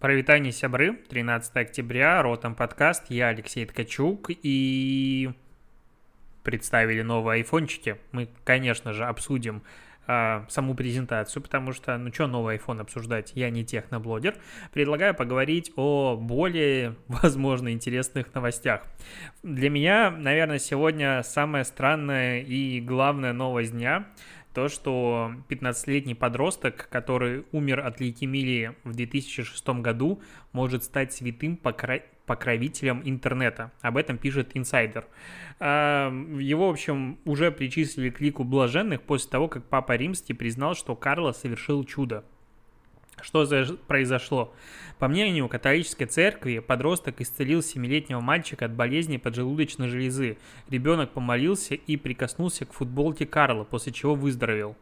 Провитание 0.00 0.50
сябры, 0.50 0.94
13 1.10 1.54
октября, 1.56 2.22
Ротом 2.22 2.54
подкаст, 2.54 3.10
я 3.10 3.28
Алексей 3.28 3.66
Ткачук, 3.66 4.30
и 4.30 5.30
представили 6.42 7.02
новые 7.02 7.40
айфончики. 7.40 7.98
Мы, 8.10 8.30
конечно 8.44 8.94
же, 8.94 9.04
обсудим 9.04 9.62
э, 10.06 10.46
саму 10.48 10.74
презентацию, 10.74 11.42
потому 11.42 11.74
что, 11.74 11.98
ну 11.98 12.10
что 12.14 12.26
новый 12.28 12.56
iPhone 12.56 12.80
обсуждать, 12.80 13.32
я 13.34 13.50
не 13.50 13.62
техноблогер. 13.62 14.36
Предлагаю 14.72 15.14
поговорить 15.14 15.70
о 15.76 16.16
более, 16.16 16.96
возможно, 17.08 17.70
интересных 17.70 18.32
новостях. 18.32 18.80
Для 19.42 19.68
меня, 19.68 20.10
наверное, 20.10 20.58
сегодня 20.58 21.22
самая 21.22 21.64
странная 21.64 22.40
и 22.40 22.80
главная 22.80 23.34
новость 23.34 23.72
дня– 23.72 24.06
то, 24.52 24.68
что 24.68 25.32
15-летний 25.48 26.14
подросток, 26.14 26.88
который 26.90 27.44
умер 27.52 27.80
от 27.80 28.00
лейкемии 28.00 28.72
в 28.84 28.94
2006 28.94 29.68
году, 29.80 30.20
может 30.52 30.84
стать 30.84 31.12
святым 31.12 31.56
покра... 31.56 32.02
покровителем 32.26 33.02
интернета. 33.04 33.72
Об 33.80 33.96
этом 33.96 34.18
пишет 34.18 34.50
инсайдер. 34.54 35.06
А, 35.60 36.10
его, 36.38 36.68
в 36.68 36.72
общем, 36.72 37.18
уже 37.24 37.52
причислили 37.52 38.10
к 38.10 38.20
лику 38.20 38.44
блаженных 38.44 39.02
после 39.02 39.30
того, 39.30 39.48
как 39.48 39.64
Папа 39.64 39.96
Римский 39.96 40.34
признал, 40.34 40.74
что 40.74 40.96
Карло 40.96 41.32
совершил 41.32 41.84
чудо. 41.84 42.24
Что 43.22 43.44
за... 43.44 43.76
произошло? 43.86 44.52
По 44.98 45.08
мнению 45.08 45.48
католической 45.48 46.06
церкви, 46.06 46.58
подросток 46.58 47.20
исцелил 47.20 47.60
7-летнего 47.60 48.20
мальчика 48.20 48.66
от 48.66 48.72
болезни 48.72 49.16
поджелудочной 49.16 49.88
железы. 49.88 50.38
Ребенок 50.68 51.10
помолился 51.10 51.74
и 51.74 51.96
прикоснулся 51.96 52.66
к 52.66 52.72
футболке 52.72 53.26
Карла, 53.26 53.64
после 53.64 53.92
чего 53.92 54.14
выздоровел. 54.14 54.76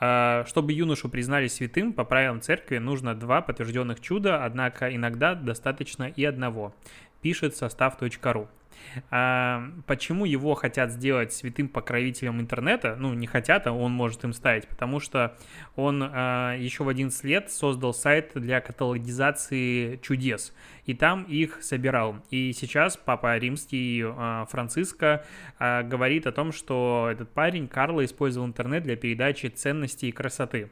А, 0.00 0.44
чтобы 0.46 0.72
юношу 0.72 1.08
признали 1.08 1.46
святым, 1.46 1.92
по 1.92 2.04
правилам 2.04 2.40
церкви 2.40 2.78
нужно 2.78 3.14
два 3.14 3.42
подтвержденных 3.42 4.00
чуда, 4.00 4.44
однако 4.44 4.94
иногда 4.94 5.34
достаточно 5.34 6.04
и 6.04 6.24
одного, 6.24 6.74
пишет 7.20 7.54
состав.ру. 7.56 8.48
Почему 9.10 10.24
его 10.24 10.54
хотят 10.54 10.90
сделать 10.90 11.32
святым 11.32 11.68
покровителем 11.68 12.40
интернета? 12.40 12.96
Ну, 12.98 13.14
не 13.14 13.26
хотят, 13.26 13.66
а 13.66 13.72
он 13.72 13.92
может 13.92 14.24
им 14.24 14.32
ставить, 14.32 14.66
потому 14.68 15.00
что 15.00 15.36
он 15.76 16.02
а, 16.02 16.56
еще 16.56 16.84
в 16.84 16.88
11 16.88 17.24
лет 17.24 17.50
создал 17.50 17.94
сайт 17.94 18.32
для 18.34 18.60
каталогизации 18.60 19.96
чудес, 20.02 20.54
и 20.86 20.94
там 20.94 21.24
их 21.24 21.62
собирал. 21.62 22.16
И 22.30 22.52
сейчас 22.52 22.96
папа 22.96 23.36
римский 23.38 24.04
а, 24.04 24.46
Франциско 24.46 25.24
а, 25.58 25.82
говорит 25.82 26.26
о 26.26 26.32
том, 26.32 26.52
что 26.52 27.08
этот 27.10 27.30
парень, 27.30 27.68
Карло, 27.68 28.04
использовал 28.04 28.46
интернет 28.46 28.82
для 28.82 28.96
передачи 28.96 29.46
ценностей 29.46 30.08
и 30.08 30.12
красоты. 30.12 30.70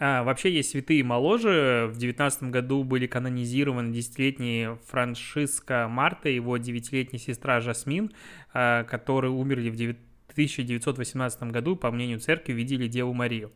А, 0.00 0.22
вообще 0.22 0.52
есть 0.52 0.70
святые 0.70 1.02
моложе. 1.02 1.90
В 1.92 1.96
девятнадцатом 1.96 2.50
году 2.50 2.84
были 2.84 3.06
канонизированы 3.06 3.92
десятилетний 3.92 4.76
Франшиско 4.86 5.88
Марта 5.88 6.28
и 6.28 6.36
его 6.36 6.56
девятилетняя 6.56 7.20
сестра 7.20 7.60
Жасмин, 7.60 8.12
а, 8.52 8.84
которые 8.84 9.32
умерли 9.32 9.70
в 9.70 10.32
1918 10.32 11.42
году, 11.44 11.74
по 11.74 11.90
мнению 11.90 12.20
церкви, 12.20 12.52
видели 12.52 12.86
Деву 12.86 13.12
Марию. 13.12 13.52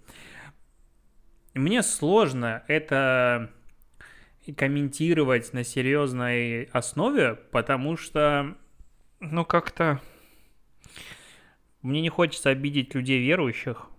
Мне 1.55 1.83
сложно 1.83 2.65
это 2.67 3.51
комментировать 4.57 5.53
на 5.53 5.63
серьезной 5.63 6.65
основе, 6.73 7.35
потому 7.53 7.97
что, 7.97 8.57
ну, 9.21 9.45
как-то 9.45 10.01
мне 11.83 12.01
не 12.01 12.09
хочется 12.09 12.51
обидеть 12.51 12.95
людей 12.95 13.21
верующих, 13.21 13.92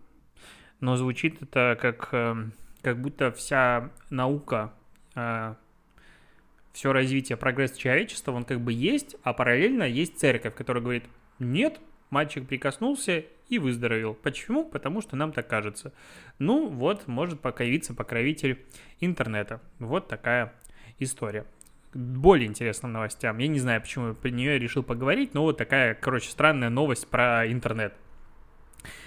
но 0.84 0.98
звучит 0.98 1.42
это 1.42 1.78
как, 1.80 2.10
эм, 2.12 2.52
как 2.82 3.00
будто 3.00 3.32
вся 3.32 3.90
наука, 4.10 4.74
э, 5.16 5.56
все 6.74 6.92
развитие, 6.92 7.38
прогресс 7.38 7.72
человечества, 7.78 8.34
он 8.34 8.44
как 8.44 8.60
бы 8.60 8.74
есть, 8.74 9.16
а 9.24 9.32
параллельно 9.32 9.84
есть 9.84 10.20
церковь, 10.20 10.54
которая 10.54 10.84
говорит, 10.84 11.06
нет, 11.40 11.80
мальчик 12.10 12.46
прикоснулся 12.46 13.24
и 13.48 13.60
выздоровел. 13.60 14.14
Почему? 14.14 14.66
Потому 14.66 15.00
что 15.00 15.16
нам 15.16 15.32
так 15.32 15.48
кажется. 15.48 15.94
Ну 16.38 16.68
вот, 16.68 17.08
может 17.08 17.40
появиться 17.40 17.94
покровитель 17.94 18.60
интернета. 19.00 19.62
Вот 19.80 20.10
такая 20.10 20.54
история. 21.00 21.46
Более 21.94 22.50
интересным 22.50 22.92
новостям. 22.92 23.38
Я 23.38 23.48
не 23.48 23.60
знаю, 23.60 23.80
почему 23.80 24.16
про 24.16 24.30
нее 24.32 24.56
я 24.56 24.60
решил 24.60 24.84
поговорить, 24.84 25.34
но 25.34 25.44
вот 25.44 25.58
такая, 25.58 25.94
короче, 25.94 26.30
странная 26.30 26.70
новость 26.70 27.08
про 27.08 27.50
интернет. 27.50 27.94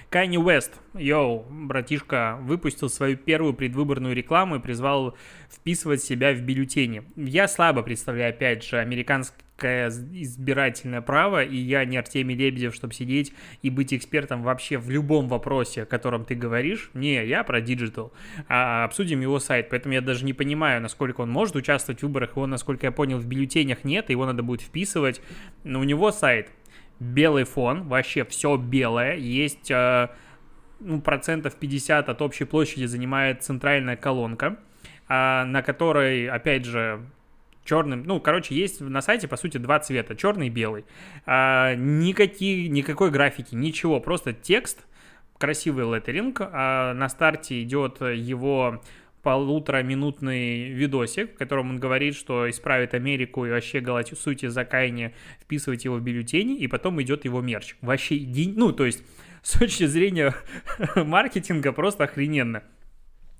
Кайни 0.09 0.37
Уэст, 0.37 0.73
йоу, 0.95 1.45
братишка, 1.51 2.39
выпустил 2.41 2.89
свою 2.89 3.17
первую 3.17 3.55
предвыборную 3.55 4.15
рекламу 4.15 4.57
и 4.57 4.61
призвал 4.61 5.17
вписывать 5.51 6.03
себя 6.03 6.33
в 6.33 6.41
бюллетени. 6.41 7.03
Я 7.17 7.49
слабо 7.49 7.83
представляю, 7.83 8.31
опять 8.31 8.63
же, 8.63 8.79
американское 8.79 9.89
избирательное 9.89 11.01
право, 11.01 11.43
и 11.43 11.57
я 11.57 11.85
не 11.85 11.97
Артемий 11.97 12.37
Лебедев, 12.37 12.73
чтобы 12.73 12.95
сидеть 12.95 13.33
и 13.63 13.71
быть 13.71 13.93
экспертом 13.93 14.43
вообще 14.45 14.79
в 14.79 14.91
любом 14.91 15.27
вопросе, 15.27 15.83
о 15.83 15.87
котором 15.87 16.25
ты 16.25 16.37
говоришь. 16.37 16.91
Не, 16.95 17.27
я 17.27 17.43
про 17.43 17.61
digital. 17.61 18.13
А, 18.49 18.85
обсудим 18.85 19.21
его 19.21 19.41
сайт, 19.41 19.71
поэтому 19.71 19.95
я 19.95 20.03
даже 20.03 20.25
не 20.25 20.35
понимаю, 20.35 20.81
насколько 20.81 21.23
он 21.23 21.31
может 21.31 21.57
участвовать 21.57 22.01
в 22.01 22.03
выборах. 22.05 22.37
Его, 22.37 22.47
насколько 22.47 22.87
я 22.87 22.93
понял, 22.93 23.19
в 23.19 23.27
бюллетенях 23.27 23.83
нет, 23.83 24.09
его 24.11 24.25
надо 24.25 24.45
будет 24.45 24.61
вписывать. 24.61 25.21
Но 25.65 25.81
у 25.81 25.85
него 25.85 26.13
сайт 26.13 26.51
белый 27.01 27.45
фон, 27.45 27.89
вообще 27.89 28.25
все 28.25 28.57
белое, 28.57 29.17
есть 29.17 29.71
э, 29.71 30.09
ну, 30.81 31.01
процентов 31.01 31.57
50 31.57 32.09
от 32.09 32.23
общей 32.23 32.45
площади 32.45 32.85
занимает 32.85 33.43
центральная 33.43 33.97
колонка, 33.97 34.59
э, 35.09 35.45
на 35.45 35.63
которой, 35.63 36.29
опять 36.29 36.65
же, 36.65 37.05
черным, 37.65 38.05
ну, 38.05 38.21
короче, 38.21 38.55
есть 38.55 38.81
на 38.81 39.03
сайте, 39.03 39.29
по 39.29 39.37
сути, 39.37 39.59
два 39.59 39.79
цвета, 39.81 40.17
черный 40.17 40.47
и 40.47 40.51
белый. 40.51 40.85
А, 41.27 41.75
никакие, 41.75 42.69
никакой 42.69 43.11
графики, 43.11 43.55
ничего, 43.55 44.01
просто 44.01 44.33
текст, 44.33 44.87
красивый 45.39 45.85
леттеринг, 45.85 46.41
а 46.41 46.95
на 46.95 47.09
старте 47.09 47.63
идет 47.63 48.01
его 48.01 48.81
полутораминутный 49.27 50.69
видосик, 50.69 51.35
в 51.35 51.37
котором 51.37 51.71
он 51.71 51.81
говорит, 51.81 52.15
что 52.15 52.49
исправит 52.49 52.95
Америку 52.95 53.45
и 53.45 53.51
вообще 53.51 53.81
голосуйте 53.81 54.51
за 54.51 54.65
Кайни, 54.65 55.17
вписывайте 55.41 55.89
его 55.89 55.97
в 55.97 56.01
бюллетени, 56.01 56.57
и 56.57 56.69
потом 56.69 57.03
идет 57.03 57.25
его 57.25 57.41
мерч. 57.41 57.75
Вообще, 57.81 58.25
ну, 58.55 58.71
то 58.71 58.87
есть, 58.87 59.03
с 59.43 59.59
точки 59.59 59.87
зрения 59.87 60.33
маркетинга 60.95 61.73
просто 61.73 62.05
охрененно 62.05 62.63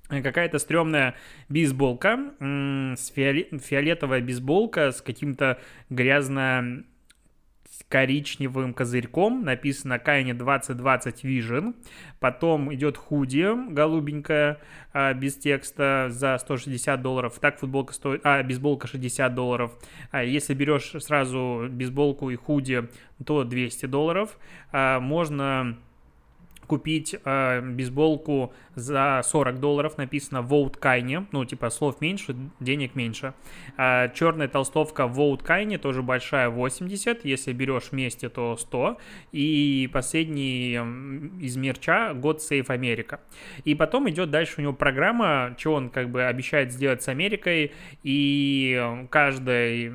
какая-то 0.09 0.59
стрёмная 0.59 1.15
бейсболка, 1.47 2.33
фиолетовая 2.39 4.19
бейсболка 4.19 4.91
с 4.91 5.01
каким-то 5.01 5.57
грязно 5.89 6.83
коричневым 7.89 8.73
козырьком, 8.73 9.43
написано 9.43 9.99
Кайни 9.99 10.33
2020 10.33 11.23
Vision. 11.23 11.75
Потом 12.19 12.73
идет 12.73 12.97
худи 12.97 13.47
голубенькая, 13.71 14.59
а, 14.93 15.13
без 15.13 15.35
текста 15.37 16.07
за 16.09 16.37
160 16.37 17.01
долларов. 17.01 17.37
Так 17.39 17.59
футболка 17.59 17.93
стоит, 17.93 18.21
а, 18.23 18.43
бейсболка 18.43 18.87
60 18.87 19.33
долларов. 19.33 19.77
А 20.11 20.23
если 20.23 20.53
берешь 20.53 20.91
сразу 20.99 21.67
бейсболку 21.69 22.29
и 22.29 22.35
худи, 22.35 22.89
то 23.25 23.43
200 23.43 23.85
долларов. 23.85 24.37
А, 24.71 24.99
можно 24.99 25.77
купить 26.67 27.15
э, 27.23 27.61
бейсболку 27.61 28.53
за 28.75 29.21
40 29.23 29.59
долларов, 29.59 29.97
написано 29.97 30.39
Vote 30.39 30.79
Kanye, 30.79 31.25
ну, 31.31 31.45
типа 31.45 31.69
слов 31.69 32.01
меньше, 32.01 32.35
денег 32.59 32.95
меньше. 32.95 33.33
Э, 33.77 34.09
черная 34.13 34.47
толстовка 34.47 35.03
Vote 35.03 35.43
Kanye, 35.43 35.77
тоже 35.77 36.03
большая, 36.03 36.49
80, 36.49 37.25
если 37.25 37.53
берешь 37.53 37.91
вместе, 37.91 38.29
то 38.29 38.57
100. 38.57 38.97
И 39.31 39.89
последний 39.91 40.73
из 41.41 41.55
мерча 41.55 42.11
God 42.13 42.37
Save 42.37 42.67
America. 42.67 43.19
И 43.63 43.73
потом 43.73 44.09
идет 44.09 44.29
дальше 44.29 44.55
у 44.57 44.61
него 44.61 44.73
программа, 44.73 45.55
что 45.57 45.73
он 45.73 45.89
как 45.89 46.09
бы 46.09 46.23
обещает 46.23 46.71
сделать 46.71 47.01
с 47.01 47.07
Америкой, 47.07 47.71
и 48.03 49.05
каждый, 49.09 49.93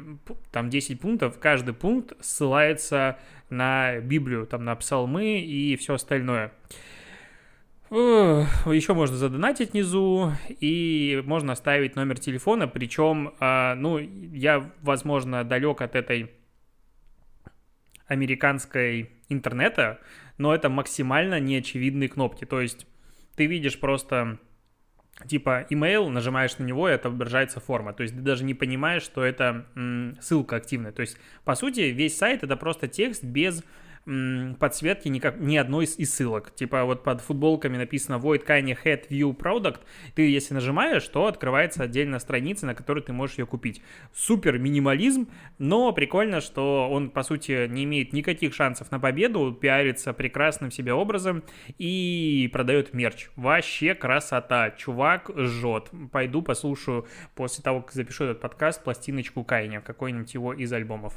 там 0.51 0.71
10 0.71 1.01
пунктов, 1.01 1.39
каждый 1.39 1.75
пункт 1.75 2.15
ссылается 2.21 3.19
на 3.53 4.01
Библию, 4.01 4.47
там 4.47 4.65
на 4.65 4.75
псалмы 4.75 5.41
и 5.41 5.77
все 5.77 5.95
остальное. 5.95 6.53
Еще 7.91 8.95
можно 8.95 9.17
задонатить 9.17 9.73
внизу, 9.73 10.33
и 10.49 11.23
можно 11.27 11.53
оставить 11.53 11.95
номер 11.95 12.19
телефона, 12.19 12.67
причем, 12.67 13.35
а, 13.39 13.75
ну, 13.75 13.99
я, 13.99 14.73
возможно, 14.81 15.45
далек 15.45 15.83
от 15.83 15.95
этой 15.95 16.31
американской 18.07 19.11
интернета, 19.29 20.01
но 20.39 20.55
это 20.55 20.71
максимально 20.71 21.39
неочевидные 21.39 22.09
кнопки, 22.09 22.47
то 22.47 22.63
есть 22.63 22.87
ты 23.37 23.45
видишь 23.47 23.79
просто 23.79 24.39
типа 25.27 25.67
email, 25.71 26.09
нажимаешь 26.09 26.59
на 26.59 26.65
него, 26.65 26.89
и 26.89 26.93
отображается 26.93 27.61
форма. 27.61 27.93
То 27.93 28.03
есть 28.03 28.15
ты 28.15 28.21
даже 28.21 28.45
не 28.45 28.55
понимаешь, 28.55 29.03
что 29.03 29.25
это 29.25 29.67
ссылка 30.21 30.57
активная. 30.57 30.93
То 30.93 31.03
есть, 31.03 31.17
по 31.45 31.55
сути, 31.55 31.81
весь 31.81 32.17
сайт 32.17 32.43
это 32.43 32.57
просто 32.57 32.89
текст 32.89 33.23
без 33.23 33.63
подсветки 34.05 35.09
никак, 35.09 35.39
ни 35.39 35.57
одной 35.57 35.85
из, 35.85 35.99
из 35.99 36.13
ссылок. 36.13 36.55
Типа 36.55 36.85
вот 36.85 37.05
под 37.05 37.21
футболками 37.21 37.77
написано 37.77 38.17
Void 38.17 38.45
Kanye 38.47 38.77
Head 38.83 39.09
View 39.09 39.37
Product. 39.37 39.81
Ты 40.15 40.29
если 40.29 40.55
нажимаешь, 40.55 41.07
то 41.09 41.27
открывается 41.27 41.85
отдельная 41.85 42.19
страница, 42.19 42.67
на 42.67 42.75
которой 42.75 43.03
ты 43.03 43.13
можешь 43.13 43.39
ее 43.39 43.47
купить. 43.47 43.83
Супер 44.13 44.59
минимализм, 44.59 45.29
но 45.59 45.93
прикольно, 45.93 46.41
что 46.41 46.89
он, 46.91 47.11
по 47.11 47.23
сути, 47.23 47.69
не 47.69 47.85
имеет 47.85 48.13
никаких 48.13 48.55
шансов 48.55 48.91
на 48.91 48.99
победу, 48.99 49.53
пиарится 49.53 50.13
прекрасным 50.13 50.71
себе 50.71 50.93
образом 50.93 51.45
и 51.79 52.51
продает 52.53 52.95
мерч. 52.95 53.29
Вообще 53.37 53.95
красота. 53.95 54.71
Чувак 54.71 55.31
жжет. 55.37 55.91
Пойду 56.11 56.43
послушаю 56.43 57.07
после 57.35 57.63
того, 57.63 57.83
как 57.83 57.93
запишу 57.93 58.25
этот 58.25 58.41
подкаст, 58.41 58.83
пластиночку 58.83 59.45
Кайня, 59.45 59.81
какой-нибудь 59.81 60.35
его 60.35 60.53
из 60.53 60.73
альбомов. 60.73 61.15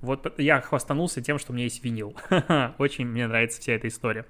Вот 0.00 0.38
я 0.38 0.60
хвастанулся 0.60 1.20
тем, 1.20 1.38
что 1.38 1.52
у 1.52 1.54
меня 1.54 1.64
есть 1.64 1.82
винил. 1.84 2.16
Очень 2.78 3.06
мне 3.06 3.26
нравится 3.26 3.60
вся 3.60 3.72
эта 3.72 3.88
история. 3.88 4.26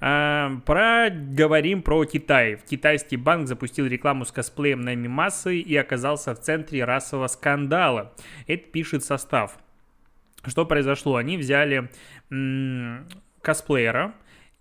А, 0.00 0.60
проговорим 0.64 1.82
про 1.82 2.04
Китай. 2.04 2.58
Китайский 2.68 3.16
банк 3.16 3.46
запустил 3.46 3.86
рекламу 3.86 4.24
с 4.24 4.32
косплеем 4.32 4.80
на 4.80 4.94
мимасы 4.94 5.58
и 5.58 5.76
оказался 5.76 6.34
в 6.34 6.40
центре 6.40 6.84
расового 6.84 7.28
скандала. 7.28 8.12
Это 8.46 8.68
пишет 8.68 9.04
состав. 9.04 9.58
Что 10.44 10.66
произошло? 10.66 11.16
Они 11.16 11.36
взяли 11.36 11.90
косплеера, 13.42 14.14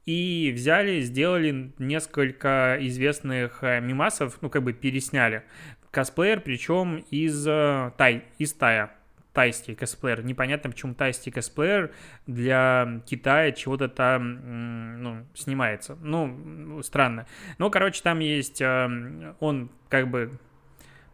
и 0.06 0.52
взяли, 0.56 1.02
сделали 1.02 1.72
несколько 1.80 2.78
известных 2.80 3.64
э, 3.64 3.82
мимасов, 3.82 4.38
ну, 4.42 4.52
как 4.52 4.62
бы 4.62 4.72
пересняли. 4.72 5.44
Косплеер, 5.90 6.42
причем 6.42 7.04
из, 7.10 7.48
э, 7.48 7.92
тай, 7.98 8.24
из 8.38 8.54
Тая 8.54 8.92
тайский 9.36 9.76
косплеер. 9.76 10.24
Непонятно, 10.24 10.72
почему 10.72 10.96
тайский 10.96 11.32
косплеер 11.32 11.92
для 12.26 13.02
Китая 13.06 13.52
чего-то 13.52 13.90
там 13.90 15.04
ну, 15.04 15.26
снимается. 15.36 15.98
Ну, 16.02 16.82
странно. 16.82 17.28
Ну, 17.60 17.70
короче, 17.70 18.02
там 18.02 18.20
есть... 18.20 18.62
Э, 18.62 19.36
он 19.40 19.70
как 19.90 20.10
бы 20.10 20.40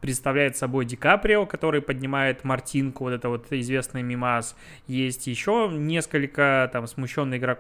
представляет 0.02 0.56
собой 0.58 0.86
Ди 0.86 0.96
Каприо, 0.96 1.46
который 1.46 1.82
поднимает 1.82 2.44
Мартинку, 2.44 3.06
вот 3.06 3.14
это 3.14 3.30
вот 3.30 3.52
известный 3.52 4.04
мимас. 4.04 4.56
Есть 4.88 5.28
еще 5.28 5.70
несколько 5.72 6.70
там 6.72 6.88
смущенный 6.88 7.38
игрок, 7.38 7.60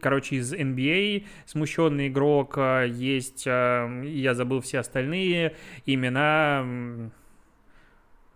короче, 0.00 0.36
из 0.36 0.52
NBA 0.52 1.26
смущенный 1.46 2.08
игрок. 2.08 2.58
Э, 2.58 2.86
есть, 2.88 3.46
э, 3.46 4.02
я 4.04 4.34
забыл 4.34 4.60
все 4.60 4.80
остальные 4.80 5.56
имена 5.86 7.10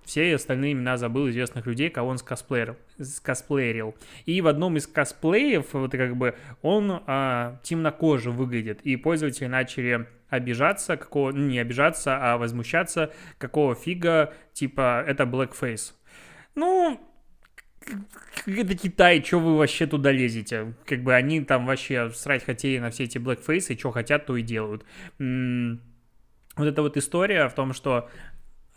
все 0.09 0.35
остальные 0.35 0.73
имена 0.73 0.97
забыл 0.97 1.29
известных 1.29 1.67
людей, 1.67 1.91
кого 1.91 2.09
он 2.09 2.19
скосплеерил. 2.19 2.77
скосплеерил. 2.99 3.95
И 4.25 4.41
в 4.41 4.47
одном 4.47 4.79
из 4.79 4.87
косплеев, 4.87 5.75
вот 5.75 5.93
как 5.93 6.17
бы, 6.17 6.35
он 6.63 7.03
а, 7.07 7.61
темнокоже 7.63 8.31
выглядит, 8.31 8.81
и 8.81 8.97
пользователи 8.97 9.47
начали 9.47 10.09
обижаться, 10.31 10.97
какого, 10.97 11.33
ну, 11.33 11.47
не 11.47 11.59
обижаться, 11.59 12.17
а 12.21 12.39
возмущаться, 12.39 13.13
какого 13.37 13.75
фига, 13.75 14.33
типа, 14.55 15.05
это 15.07 15.25
blackface. 15.25 15.93
Ну, 16.55 16.99
это 18.47 18.75
Китай, 18.77 19.23
что 19.23 19.39
вы 19.41 19.59
вообще 19.59 19.87
туда 19.87 20.11
лезете? 20.11 20.75
Как 20.87 21.03
бы 21.03 21.15
они 21.15 21.43
там 21.43 21.67
вообще 21.67 22.11
срать 22.11 22.45
хотели 22.45 22.79
на 22.79 22.91
все 22.91 23.05
эти 23.05 23.19
blackface, 23.19 23.75
и 23.75 23.79
что 23.79 23.91
хотят, 23.91 24.25
то 24.25 24.37
и 24.37 24.43
делают. 24.43 24.85
М-м- 25.19 25.83
вот 26.59 26.67
эта 26.67 26.83
вот 26.83 26.97
история 26.97 27.49
в 27.49 27.55
том, 27.55 27.73
что 27.73 28.11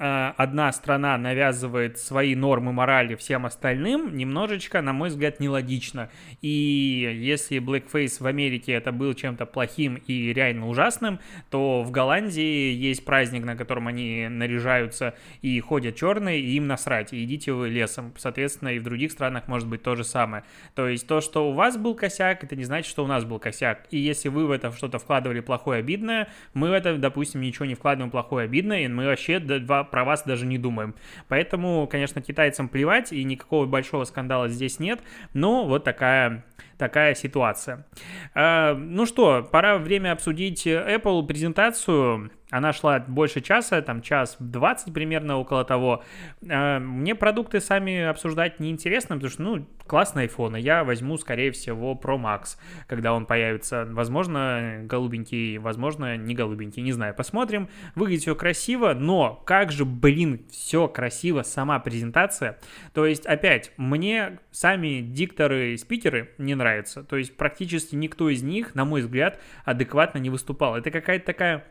одна 0.02 0.72
страна 0.72 1.16
навязывает 1.18 2.00
свои 2.00 2.34
нормы 2.36 2.74
морали 2.74 3.14
всем 3.14 3.46
остальным, 3.46 4.18
немножечко, 4.18 4.82
на 4.82 4.94
мой 4.94 5.10
взгляд, 5.10 5.40
нелогично. 5.40 6.10
И 6.42 7.20
если 7.22 7.60
Blackface 7.60 8.22
в 8.22 8.26
Америке 8.26 8.72
это 8.72 8.92
был 8.92 9.14
чем-то 9.14 9.46
плохим 9.46 10.02
и 10.08 10.34
реально 10.34 10.68
ужасным, 10.68 11.20
то 11.52 11.84
в 11.84 11.92
Голландии 11.92 12.74
есть 12.74 13.06
праздник, 13.06 13.46
на 13.46 13.56
котором 13.56 13.88
они 13.88 14.28
наряжаются 14.28 15.14
и 15.44 15.60
ходят 15.60 15.96
черные, 15.96 16.40
и 16.40 16.56
им 16.56 16.66
насрать, 16.66 17.14
и 17.14 17.24
идите 17.24 17.54
вы 17.54 17.70
лесом. 17.70 18.12
Соответственно, 18.18 18.70
и 18.70 18.80
в 18.80 18.84
других 18.84 19.12
странах 19.12 19.48
может 19.48 19.68
быть 19.68 19.84
то 19.84 19.96
же 19.96 20.04
самое. 20.04 20.44
То 20.74 20.88
есть 20.88 21.06
то, 21.06 21.22
что 21.22 21.48
у 21.50 21.54
вас 21.54 21.78
был 21.78 21.94
косяк, 21.94 22.44
это 22.44 22.56
не 22.56 22.64
значит, 22.64 22.90
что 22.90 23.04
у 23.04 23.08
нас 23.08 23.24
был 23.24 23.38
косяк. 23.38 23.86
И 23.92 24.00
если 24.00 24.30
вы 24.30 24.48
в 24.48 24.52
это 24.52 24.72
что-то 24.72 24.98
вкладывали 24.98 25.42
плохое, 25.42 25.80
обидное, 25.80 26.28
мы 26.56 26.70
в 26.70 26.74
это, 26.74 26.98
допустим, 26.98 27.42
ничего 27.42 27.66
не 27.66 27.76
вкладываем 27.76 28.10
плохое, 28.10 28.46
обидное, 28.46 28.86
и 28.86 28.88
мы 28.88 29.06
вообще 29.06 29.40
два 29.40 29.91
про 29.92 30.04
вас 30.04 30.24
даже 30.24 30.46
не 30.46 30.58
думаем. 30.58 30.96
Поэтому, 31.28 31.88
конечно, 31.88 32.22
китайцам 32.22 32.70
плевать, 32.70 33.12
и 33.14 33.24
никакого 33.24 33.66
большого 33.66 34.06
скандала 34.06 34.48
здесь 34.50 34.80
нет, 34.80 35.02
но 35.34 35.66
вот 35.66 35.84
такая 35.84 36.44
такая 36.78 37.14
ситуация. 37.14 37.86
А, 38.34 38.74
ну 38.74 39.06
что, 39.06 39.48
пора 39.52 39.78
время 39.78 40.14
обсудить 40.14 40.66
Apple 40.66 41.28
презентацию. 41.28 42.32
Она 42.52 42.74
шла 42.74 43.00
больше 43.00 43.42
часа, 43.42 43.82
там 43.82 44.02
час 44.02 44.36
20 44.40 44.94
примерно, 44.94 45.38
около 45.38 45.64
того. 45.64 46.04
А, 46.48 46.80
мне 46.80 47.16
продукты 47.16 47.62
сами 47.62 48.04
обсуждать 48.04 48.60
неинтересно, 48.60 49.16
потому 49.16 49.32
что, 49.32 49.42
ну, 49.42 49.68
классный 49.88 50.28
iPhone. 50.28 50.60
Я 50.60 50.84
возьму, 50.84 51.18
скорее 51.18 51.52
всего, 51.52 52.00
Pro 52.02 52.22
Max, 52.22 52.58
когда 52.88 53.14
он 53.14 53.26
появится. 53.26 53.88
Возможно, 53.90 54.82
голубенький, 54.84 55.58
возможно, 55.58 56.18
не 56.18 56.36
голубенький, 56.36 56.84
не 56.84 56.92
знаю. 56.92 57.16
Посмотрим. 57.16 57.70
Выглядит 57.96 58.22
все 58.22 58.36
красиво, 58.36 58.94
но 58.94 59.42
как 59.46 59.72
же, 59.72 59.86
блин, 59.86 60.46
все 60.52 60.88
красиво, 60.90 61.44
сама 61.44 61.80
презентация. 61.80 62.60
То 62.94 63.06
есть, 63.06 63.26
опять, 63.26 63.72
мне 63.78 64.40
сами 64.52 65.00
дикторы 65.00 65.74
и 65.74 65.78
спикеры 65.78 66.32
не 66.38 66.56
нравятся. 66.56 67.04
То 67.04 67.16
есть, 67.16 67.38
практически 67.38 67.96
никто 67.96 68.30
из 68.30 68.44
них, 68.44 68.76
на 68.76 68.84
мой 68.84 69.02
взгляд, 69.02 69.40
адекватно 69.64 70.20
не 70.20 70.30
выступал. 70.30 70.76
Это 70.76 70.92
какая-то 70.92 71.26
такая 71.26 71.66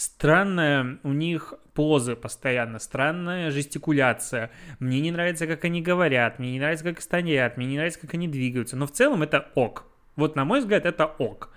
странная 0.00 0.98
у 1.02 1.12
них 1.12 1.52
позы 1.74 2.16
постоянно, 2.16 2.78
странная 2.78 3.50
жестикуляция. 3.50 4.50
Мне 4.78 5.00
не 5.00 5.10
нравится, 5.10 5.46
как 5.46 5.64
они 5.66 5.82
говорят, 5.82 6.38
мне 6.38 6.52
не 6.52 6.58
нравится, 6.58 6.86
как 6.86 7.02
стоят, 7.02 7.58
мне 7.58 7.66
не 7.66 7.76
нравится, 7.76 8.00
как 8.00 8.14
они 8.14 8.26
двигаются. 8.26 8.76
Но 8.76 8.86
в 8.86 8.92
целом 8.92 9.22
это 9.22 9.50
ок. 9.54 9.84
Вот 10.16 10.36
на 10.36 10.46
мой 10.46 10.60
взгляд 10.60 10.86
это 10.86 11.04
ок. 11.04 11.50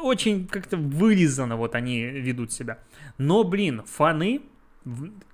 Очень 0.00 0.46
как-то 0.46 0.76
вылизано 0.76 1.56
вот 1.56 1.74
они 1.74 2.02
ведут 2.02 2.52
себя. 2.52 2.78
Но, 3.18 3.42
блин, 3.42 3.82
фаны, 3.84 4.42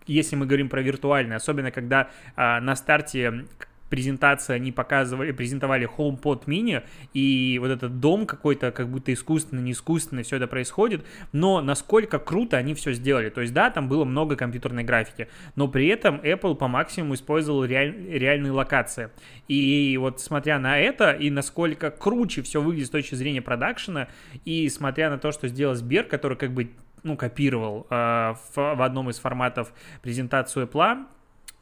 если 0.07 0.37
мы 0.37 0.47
говорим 0.47 0.71
про 0.71 0.81
виртуальные, 0.81 1.37
особенно 1.37 1.71
когда 1.71 2.09
а, 2.35 2.63
на 2.63 2.77
старте 2.77 3.45
презентации 3.89 4.55
они 4.55 4.73
показывали, 4.73 5.33
презентовали 5.33 5.89
HomePod 5.89 6.45
mini, 6.47 6.83
и 7.13 7.59
вот 7.61 7.71
этот 7.71 8.01
дом 8.01 8.27
какой-то 8.27 8.73
как 8.73 8.89
будто 8.89 9.13
искусственно, 9.13 9.61
не 9.61 9.73
искусственно, 9.73 10.23
все 10.23 10.37
это 10.37 10.47
происходит, 10.47 11.05
но 11.33 11.61
насколько 11.61 12.19
круто 12.19 12.57
они 12.57 12.75
все 12.75 12.93
сделали. 12.93 13.31
То 13.31 13.41
есть, 13.41 13.53
да, 13.53 13.71
там 13.71 13.89
было 13.89 14.05
много 14.05 14.37
компьютерной 14.37 14.85
графики, 14.85 15.29
но 15.57 15.69
при 15.69 15.87
этом 15.89 16.21
Apple 16.21 16.55
по 16.55 16.69
максимуму 16.69 17.15
использовал 17.15 17.65
реаль, 17.65 17.95
реальные 18.09 18.53
локации. 18.53 19.11
И 19.49 19.97
вот 20.01 20.21
смотря 20.21 20.59
на 20.59 20.79
это, 20.79 21.13
и 21.13 21.31
насколько 21.31 21.91
круче 21.91 22.43
все 22.43 22.61
выглядит 22.61 22.89
с 22.89 22.91
точки 22.91 23.15
зрения 23.15 23.43
продакшена, 23.43 24.09
и 24.45 24.69
смотря 24.69 25.11
на 25.11 25.19
то, 25.19 25.33
что 25.33 25.49
сделал 25.49 25.75
Сбер, 25.75 26.05
который 26.05 26.37
как 26.37 26.53
бы 26.53 26.71
ну, 27.05 27.17
копировал 27.17 27.87
э, 27.91 27.95
в, 27.95 28.57
в 28.57 28.83
одном 28.83 29.11
из 29.11 29.19
форматов 29.19 29.73
презентацию 30.03 30.67
Apple, 30.67 31.07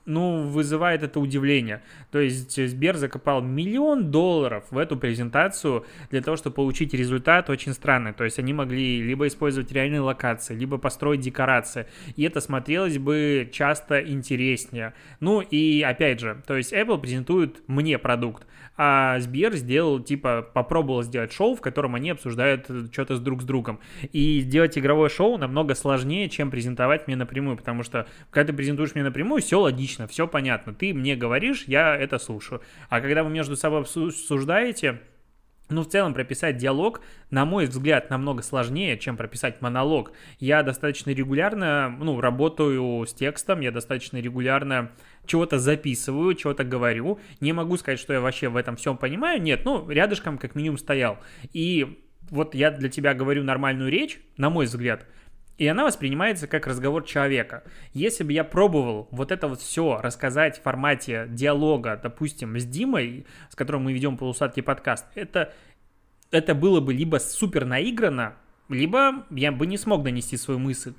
ну, 0.04 0.42
вызывает 0.48 1.02
это 1.02 1.20
удивление. 1.20 1.82
То 2.10 2.18
есть 2.18 2.54
Сбер 2.54 2.96
закопал 2.96 3.42
миллион 3.42 4.10
долларов 4.10 4.64
в 4.70 4.78
эту 4.78 4.96
презентацию 4.96 5.84
для 6.10 6.22
того, 6.22 6.36
чтобы 6.36 6.54
получить 6.54 6.94
результат 6.94 7.50
очень 7.50 7.72
странный. 7.72 8.12
То 8.12 8.24
есть 8.24 8.38
они 8.38 8.52
могли 8.52 9.02
либо 9.02 9.26
использовать 9.26 9.70
реальные 9.72 10.00
локации, 10.00 10.54
либо 10.54 10.78
построить 10.78 11.20
декорации. 11.20 11.86
И 12.16 12.24
это 12.24 12.40
смотрелось 12.40 12.98
бы 12.98 13.48
часто 13.52 14.00
интереснее. 14.00 14.94
Ну 15.20 15.40
и 15.40 15.82
опять 15.82 16.20
же, 16.20 16.42
то 16.46 16.56
есть 16.56 16.72
Apple 16.72 17.00
презентует 17.00 17.62
мне 17.68 17.98
продукт, 17.98 18.46
а 18.76 19.20
Сбер 19.20 19.54
сделал, 19.54 20.00
типа, 20.00 20.42
попробовал 20.54 21.02
сделать 21.02 21.32
шоу, 21.32 21.54
в 21.54 21.60
котором 21.60 21.94
они 21.94 22.10
обсуждают 22.10 22.66
что-то 22.90 23.16
с 23.16 23.20
друг 23.20 23.42
с 23.42 23.44
другом. 23.44 23.80
И 24.12 24.40
сделать 24.40 24.78
игровое 24.78 25.10
шоу 25.10 25.36
намного 25.36 25.74
сложнее, 25.74 26.28
чем 26.28 26.50
презентовать 26.50 27.06
мне 27.06 27.16
напрямую, 27.16 27.56
потому 27.56 27.82
что 27.82 28.06
когда 28.30 28.50
ты 28.50 28.56
презентуешь 28.56 28.94
мне 28.94 29.04
напрямую, 29.04 29.42
все 29.42 29.60
логично, 29.60 29.91
все 30.06 30.26
понятно. 30.26 30.74
Ты 30.74 30.94
мне 30.94 31.16
говоришь, 31.16 31.64
я 31.66 31.96
это 31.96 32.18
слушаю. 32.18 32.62
А 32.88 33.00
когда 33.00 33.24
вы 33.24 33.30
между 33.30 33.56
собой 33.56 33.80
обсуждаете, 33.80 35.00
ну, 35.72 35.82
в 35.82 35.88
целом, 35.88 36.14
прописать 36.14 36.56
диалог, 36.56 37.00
на 37.30 37.44
мой 37.44 37.66
взгляд, 37.66 38.10
намного 38.10 38.42
сложнее, 38.42 38.98
чем 38.98 39.16
прописать 39.16 39.60
монолог. 39.60 40.12
Я 40.38 40.62
достаточно 40.62 41.10
регулярно, 41.10 41.96
ну, 41.98 42.20
работаю 42.20 43.06
с 43.06 43.14
текстом, 43.14 43.60
я 43.60 43.70
достаточно 43.70 44.18
регулярно 44.18 44.92
чего-то 45.26 45.58
записываю, 45.58 46.34
чего-то 46.34 46.64
говорю. 46.64 47.18
Не 47.40 47.52
могу 47.52 47.76
сказать, 47.76 47.98
что 47.98 48.12
я 48.12 48.20
вообще 48.20 48.48
в 48.48 48.56
этом 48.56 48.76
всем 48.76 48.96
понимаю. 48.96 49.40
Нет, 49.40 49.64
ну, 49.64 49.88
рядышком 49.88 50.38
как 50.38 50.54
минимум 50.54 50.78
стоял. 50.78 51.18
И 51.52 52.02
вот 52.30 52.54
я 52.54 52.70
для 52.70 52.88
тебя 52.88 53.14
говорю 53.14 53.42
нормальную 53.42 53.90
речь, 53.90 54.20
на 54.36 54.50
мой 54.50 54.66
взгляд, 54.66 55.06
И 55.58 55.66
она 55.66 55.84
воспринимается 55.84 56.46
как 56.46 56.66
разговор 56.66 57.04
человека. 57.04 57.62
Если 57.92 58.24
бы 58.24 58.32
я 58.32 58.42
пробовал 58.42 59.08
вот 59.10 59.30
это 59.30 59.48
вот 59.48 59.60
все 59.60 60.00
рассказать 60.02 60.58
в 60.58 60.62
формате 60.62 61.26
диалога, 61.28 62.00
допустим, 62.02 62.58
с 62.58 62.64
Димой, 62.64 63.26
с 63.50 63.54
которым 63.54 63.84
мы 63.84 63.92
ведем 63.92 64.16
полусладкий 64.16 64.62
подкаст, 64.62 65.06
это, 65.14 65.52
это 66.30 66.54
было 66.54 66.80
бы 66.80 66.94
либо 66.94 67.18
супер 67.18 67.64
наиграно, 67.64 68.34
либо 68.68 69.26
я 69.30 69.52
бы 69.52 69.66
не 69.66 69.76
смог 69.76 70.02
донести 70.02 70.36
свою 70.36 70.58
мысль. 70.58 70.94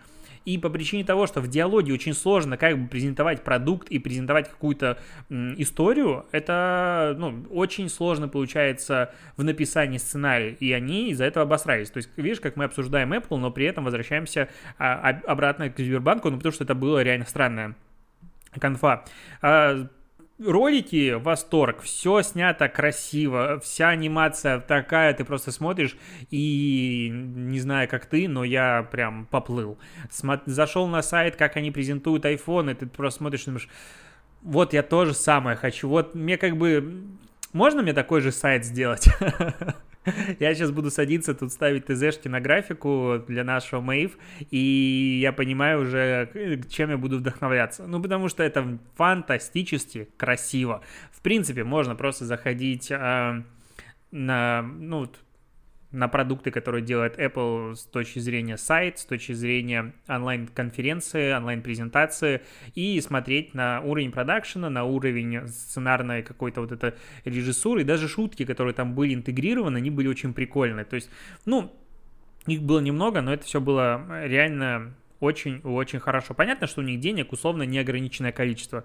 И 0.46 0.58
по 0.58 0.70
причине 0.70 1.04
того, 1.04 1.28
что 1.28 1.42
в 1.42 1.48
диалоге 1.48 1.94
очень 1.94 2.14
сложно 2.14 2.58
как 2.58 2.78
бы 2.78 2.88
презентовать 2.88 3.44
продукт 3.44 3.90
и 3.90 4.00
презентовать 4.00 4.50
какую-то 4.50 4.98
историю, 5.30 6.26
это 6.32 7.16
ну, 7.18 7.46
очень 7.50 7.90
сложно 7.90 8.28
получается 8.28 9.14
в 9.38 9.44
написании 9.44 9.98
сценария. 9.98 10.52
И 10.60 10.72
они 10.72 11.12
из-за 11.12 11.26
этого 11.26 11.44
обосрались. 11.44 11.90
То 11.92 11.98
есть, 11.98 12.10
видишь, 12.18 12.40
как 12.40 12.56
мы 12.56 12.66
обсуждаем 12.66 13.14
Apple, 13.14 13.38
но 13.38 13.52
при 13.52 13.66
этом 13.66 13.86
возвращаемся 13.86 14.50
а, 14.78 15.10
обратно 15.26 15.70
к 15.70 15.78
Сбербанку, 15.78 16.30
ну 16.30 16.38
потому 16.38 16.54
что 16.54 16.64
это 16.64 16.76
было 16.76 17.02
реально 17.02 17.26
странное 17.26 17.76
конфа. 18.60 19.06
Ролики 20.46 21.14
восторг, 21.14 21.82
все 21.82 22.22
снято 22.22 22.68
красиво, 22.68 23.60
вся 23.64 23.90
анимация 23.90 24.60
такая, 24.60 25.14
ты 25.14 25.24
просто 25.24 25.52
смотришь 25.52 25.96
и 26.32 27.10
не 27.12 27.60
знаю, 27.60 27.88
как 27.88 28.06
ты, 28.06 28.28
но 28.28 28.44
я 28.44 28.88
прям 28.92 29.26
поплыл. 29.26 29.78
Смо- 30.10 30.42
зашел 30.46 30.88
на 30.88 31.02
сайт, 31.02 31.36
как 31.36 31.56
они 31.56 31.72
презентуют 31.72 32.26
iPhone, 32.26 32.72
и 32.72 32.76
ты 32.76 32.86
просто 32.88 33.20
смотришь 33.20 33.46
думаешь, 33.46 33.70
вот 34.42 34.74
я 34.74 34.84
тоже 34.84 35.14
самое 35.14 35.56
хочу, 35.56 35.88
вот 35.88 36.16
мне 36.16 36.38
как 36.38 36.58
бы, 36.58 37.04
можно 37.54 37.82
мне 37.82 37.94
такой 37.94 38.22
же 38.22 38.32
сайт 38.32 38.66
сделать? 38.66 39.08
Я 40.40 40.54
сейчас 40.54 40.72
буду 40.72 40.92
садиться 40.92 41.34
тут 41.34 41.52
ставить 41.52 41.86
ТЗшки 41.86 42.28
на 42.28 42.40
графику 42.42 43.24
для 43.28 43.44
нашего 43.44 43.82
Мэйв, 43.82 44.18
и 44.52 45.20
я 45.22 45.32
понимаю 45.32 45.82
уже, 45.82 46.30
чем 46.70 46.90
я 46.90 46.98
буду 46.98 47.18
вдохновляться. 47.18 47.88
Ну, 47.88 48.02
потому 48.02 48.30
что 48.30 48.44
это 48.44 48.78
фантастически 48.96 50.10
красиво. 50.18 50.82
В 51.12 51.22
принципе, 51.22 51.64
можно 51.64 51.96
просто 51.96 52.26
заходить 52.26 52.92
э, 52.92 53.44
на, 54.12 54.62
ну, 54.62 55.10
на 55.94 56.08
продукты, 56.08 56.52
которые 56.52 56.84
делает 56.84 57.18
Apple 57.18 57.76
с 57.76 57.84
точки 57.86 58.20
зрения 58.20 58.58
сайт, 58.58 58.98
с 59.00 59.06
точки 59.06 59.32
зрения 59.34 59.94
онлайн-конференции, 60.08 61.32
онлайн-презентации 61.32 62.42
и 62.74 63.00
смотреть 63.00 63.54
на 63.54 63.80
уровень 63.82 64.12
продакшена, 64.12 64.70
на 64.70 64.84
уровень 64.84 65.48
сценарной 65.48 66.24
какой-то 66.24 66.62
вот 66.62 66.72
это 66.72 66.96
режиссуры 67.26 67.82
и 67.82 67.86
даже 67.86 68.10
шутки, 68.10 68.44
которые 68.44 68.74
там 68.74 68.96
были 68.96 69.14
интегрированы, 69.14 69.78
они 69.78 69.92
были 69.92 70.08
очень 70.08 70.34
прикольные. 70.34 70.84
То 70.84 70.96
есть, 70.96 71.12
ну, 71.46 71.72
их 72.48 72.64
было 72.64 72.80
немного, 72.80 73.22
но 73.22 73.32
это 73.32 73.46
все 73.46 73.62
было 73.62 74.26
реально 74.26 74.96
очень-очень 75.20 76.00
хорошо. 76.00 76.34
Понятно, 76.34 76.66
что 76.66 76.82
у 76.82 76.84
них 76.84 77.00
денег 77.00 77.32
условно 77.32 77.64
неограниченное 77.64 78.32
количество. 78.32 78.84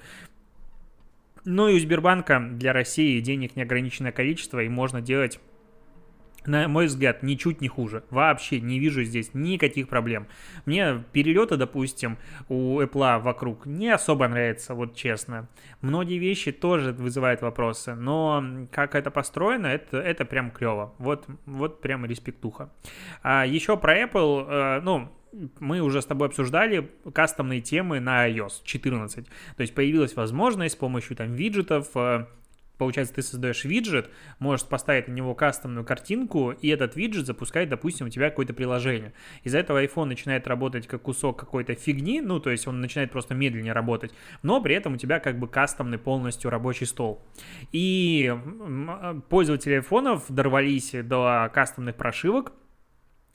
Но 1.44 1.70
и 1.70 1.76
у 1.76 1.78
Сбербанка 1.78 2.38
для 2.52 2.74
России 2.74 3.20
денег 3.20 3.56
неограниченное 3.56 4.12
количество, 4.12 4.62
и 4.62 4.68
можно 4.68 5.00
делать 5.00 5.40
на 6.46 6.68
мой 6.68 6.86
взгляд, 6.86 7.22
ничуть 7.22 7.60
не 7.60 7.68
хуже. 7.68 8.04
Вообще 8.10 8.60
не 8.60 8.78
вижу 8.78 9.02
здесь 9.02 9.30
никаких 9.34 9.88
проблем. 9.88 10.26
Мне 10.66 11.04
перелеты, 11.12 11.56
допустим, 11.56 12.18
у 12.48 12.80
Apple 12.80 13.20
вокруг 13.20 13.66
не 13.66 13.88
особо 13.88 14.28
нравятся, 14.28 14.74
вот 14.74 14.94
честно. 14.94 15.48
Многие 15.80 16.18
вещи 16.18 16.52
тоже 16.52 16.92
вызывают 16.92 17.42
вопросы, 17.42 17.94
но 17.94 18.66
как 18.70 18.94
это 18.94 19.10
построено, 19.10 19.66
это, 19.66 19.98
это 19.98 20.24
прям 20.24 20.50
клево. 20.50 20.94
Вот, 20.98 21.26
вот 21.46 21.80
прям 21.80 22.04
респектуха. 22.06 22.70
А 23.22 23.44
еще 23.44 23.76
про 23.76 24.02
Apple, 24.02 24.46
э, 24.48 24.80
ну, 24.80 25.12
мы 25.60 25.80
уже 25.80 26.02
с 26.02 26.06
тобой 26.06 26.28
обсуждали 26.28 26.90
кастомные 27.12 27.60
темы 27.60 28.00
на 28.00 28.28
iOS 28.28 28.62
14. 28.64 29.26
То 29.26 29.60
есть 29.60 29.74
появилась 29.74 30.16
возможность 30.16 30.74
с 30.74 30.78
помощью 30.78 31.16
там 31.16 31.34
виджетов 31.34 31.88
э, 31.94 32.26
Получается, 32.78 33.14
ты 33.14 33.22
создаешь 33.22 33.64
виджет, 33.64 34.08
можешь 34.38 34.64
поставить 34.66 35.08
на 35.08 35.12
него 35.12 35.34
кастомную 35.34 35.84
картинку, 35.84 36.52
и 36.52 36.68
этот 36.68 36.96
виджет 36.96 37.26
запускает, 37.26 37.68
допустим, 37.68 38.06
у 38.06 38.10
тебя 38.10 38.30
какое-то 38.30 38.54
приложение. 38.54 39.12
Из-за 39.42 39.58
этого 39.58 39.84
iPhone 39.84 40.06
начинает 40.06 40.46
работать 40.46 40.86
как 40.86 41.02
кусок 41.02 41.38
какой-то 41.38 41.74
фигни, 41.74 42.20
ну, 42.20 42.38
то 42.38 42.50
есть 42.50 42.66
он 42.68 42.80
начинает 42.80 43.10
просто 43.10 43.34
медленнее 43.34 43.72
работать, 43.72 44.12
но 44.42 44.62
при 44.62 44.76
этом 44.76 44.94
у 44.94 44.96
тебя 44.96 45.18
как 45.18 45.38
бы 45.38 45.48
кастомный 45.48 45.98
полностью 45.98 46.50
рабочий 46.50 46.86
стол. 46.86 47.20
И 47.72 48.32
пользователи 49.28 49.74
айфонов 49.74 50.24
дорвались 50.28 50.92
до 50.92 51.50
кастомных 51.52 51.96
прошивок, 51.96 52.52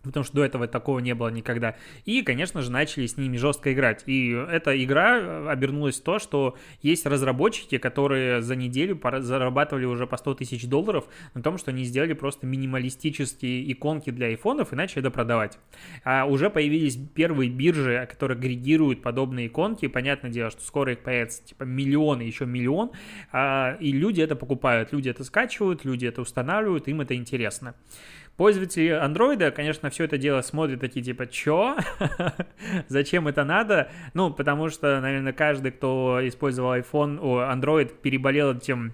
потому 0.04 0.24
что 0.24 0.36
до 0.36 0.44
этого 0.44 0.68
такого 0.68 1.00
не 1.00 1.16
было 1.16 1.30
никогда. 1.30 1.76
И, 2.06 2.22
конечно 2.22 2.62
же, 2.62 2.72
начали 2.72 3.08
с 3.08 3.18
ними 3.18 3.38
жестко 3.38 3.74
играть. 3.74 4.04
И 4.06 4.30
эта 4.32 4.82
игра 4.84 5.18
э, 5.18 5.48
обернулась 5.50 6.00
в 6.00 6.04
то, 6.04 6.20
что 6.20 6.58
есть 6.82 7.06
разработчики, 7.06 7.78
которые 7.78 8.42
за 8.42 8.56
неделю 8.56 9.00
зарабатывали 9.20 9.86
уже 9.86 10.06
по 10.06 10.18
100 10.18 10.36
тысяч 10.36 10.68
долларов 10.68 11.06
на 11.34 11.42
том, 11.42 11.58
что 11.58 11.72
они 11.72 11.84
сделали 11.86 12.14
просто 12.14 12.46
минималистические 12.46 13.72
иконки 13.72 14.10
для 14.10 14.28
айфонов 14.28 14.74
и 14.74 14.76
начали 14.76 15.00
это 15.00 15.12
продавать. 15.12 15.58
А 16.04 16.26
уже 16.26 16.50
появились 16.50 16.98
первые 17.16 17.50
биржи, 17.50 18.08
которые 18.10 18.38
агрегируют 18.38 19.02
подобные 19.02 19.48
иконки. 19.48 19.88
Понятное 19.88 20.32
дело, 20.32 20.50
что 20.52 20.62
скоро 20.62 20.94
их 20.94 21.00
появится 21.00 21.44
типа 21.46 21.64
миллион 21.64 22.22
и 22.22 22.26
еще 22.26 22.46
миллион. 22.46 22.92
А, 23.32 23.78
и 23.80 23.92
люди 23.92 24.22
это 24.22 24.36
покупают, 24.36 24.92
люди 24.92 25.10
это 25.10 25.24
скачивают, 25.24 25.86
люди 25.86 26.06
это 26.06 26.22
устанавливают, 26.22 26.88
им 26.88 27.02
это 27.02 27.16
интересно. 27.16 27.76
Пользователи 28.38 28.90
андроида, 28.90 29.52
конечно, 29.52 29.90
все 29.90 30.06
это 30.06 30.18
дело 30.18 30.42
смотрят 30.42 30.80
такие 30.80 31.06
типа, 31.06 31.28
чё? 31.28 31.78
Зачем 32.88 33.28
это 33.28 33.44
надо? 33.44 33.92
Ну, 34.14 34.34
потому 34.34 34.70
что, 34.70 35.00
наверное, 35.02 35.34
каждый, 35.34 35.72
кто 35.72 36.20
использовал 36.24 36.74
iPhone, 36.74 37.20
о, 37.22 37.42
Android, 37.54 37.92
переболел 38.02 38.54
этим 38.54 38.94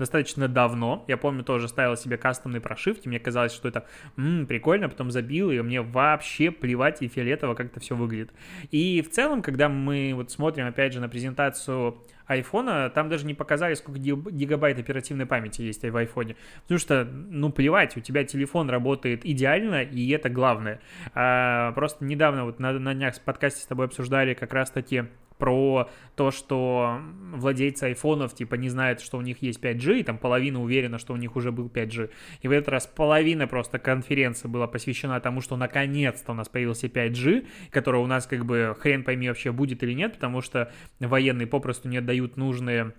достаточно 0.00 0.48
давно. 0.48 1.04
Я 1.08 1.18
помню, 1.18 1.44
тоже 1.44 1.68
ставил 1.68 1.94
себе 1.94 2.16
кастомные 2.16 2.62
прошивки. 2.62 3.06
Мне 3.06 3.20
казалось, 3.20 3.52
что 3.52 3.68
это 3.68 3.84
м-м, 4.16 4.46
прикольно, 4.46 4.88
потом 4.88 5.10
забил, 5.10 5.50
и 5.50 5.60
мне 5.60 5.82
вообще 5.82 6.50
плевать 6.50 7.02
и 7.02 7.08
фиолетово 7.08 7.54
как 7.54 7.66
это 7.66 7.80
все 7.80 7.94
выглядит. 7.94 8.30
И 8.70 9.02
в 9.02 9.10
целом, 9.10 9.42
когда 9.42 9.68
мы 9.68 10.12
вот 10.14 10.30
смотрим, 10.30 10.66
опять 10.66 10.94
же, 10.94 11.00
на 11.00 11.10
презентацию 11.10 11.98
айфона, 12.30 12.90
там 12.90 13.08
даже 13.08 13.26
не 13.26 13.34
показали, 13.34 13.74
сколько 13.74 13.98
гигабайт 13.98 14.78
оперативной 14.78 15.26
памяти 15.26 15.62
есть 15.62 15.82
в 15.82 15.96
айфоне. 15.96 16.36
Потому 16.62 16.78
что, 16.78 17.04
ну, 17.04 17.50
плевать, 17.50 17.96
у 17.96 18.00
тебя 18.00 18.24
телефон 18.24 18.70
работает 18.70 19.26
идеально, 19.26 19.82
и 19.82 20.08
это 20.10 20.28
главное. 20.28 20.80
А, 21.14 21.72
просто 21.72 22.04
недавно 22.04 22.44
вот 22.44 22.60
на, 22.60 22.72
на 22.72 22.94
днях 22.94 23.16
в 23.16 23.20
подкасте 23.20 23.62
с 23.62 23.66
тобой 23.66 23.86
обсуждали 23.86 24.34
как 24.34 24.52
раз-таки 24.52 25.06
про 25.40 25.90
то, 26.14 26.30
что 26.30 27.00
владельцы 27.32 27.84
айфонов, 27.84 28.34
типа, 28.34 28.54
не 28.54 28.68
знают, 28.68 29.00
что 29.00 29.18
у 29.18 29.22
них 29.22 29.42
есть 29.42 29.60
5G, 29.60 30.00
и 30.00 30.02
там 30.04 30.18
половина 30.18 30.62
уверена, 30.62 30.98
что 30.98 31.14
у 31.14 31.16
них 31.16 31.34
уже 31.34 31.50
был 31.50 31.66
5G. 31.66 32.10
И 32.42 32.48
в 32.48 32.52
этот 32.52 32.68
раз 32.68 32.86
половина 32.86 33.48
просто 33.48 33.80
конференции 33.80 34.46
была 34.46 34.68
посвящена 34.68 35.18
тому, 35.20 35.40
что 35.40 35.56
наконец-то 35.56 36.32
у 36.32 36.34
нас 36.34 36.48
появился 36.48 36.86
5G, 36.86 37.46
который 37.70 38.00
у 38.00 38.06
нас 38.06 38.26
как 38.26 38.44
бы 38.44 38.76
хрен 38.78 39.02
пойми 39.02 39.28
вообще 39.28 39.50
будет 39.50 39.82
или 39.82 39.94
нет, 39.94 40.14
потому 40.14 40.42
что 40.42 40.70
военные 41.00 41.48
попросту 41.48 41.88
не 41.88 41.96
отдают 41.96 42.36
нужные 42.36 42.92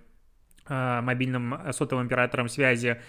а, 0.64 1.02
мобильным 1.02 1.58
сотовым 1.72 2.06
операторам 2.06 2.48
связи 2.48 3.00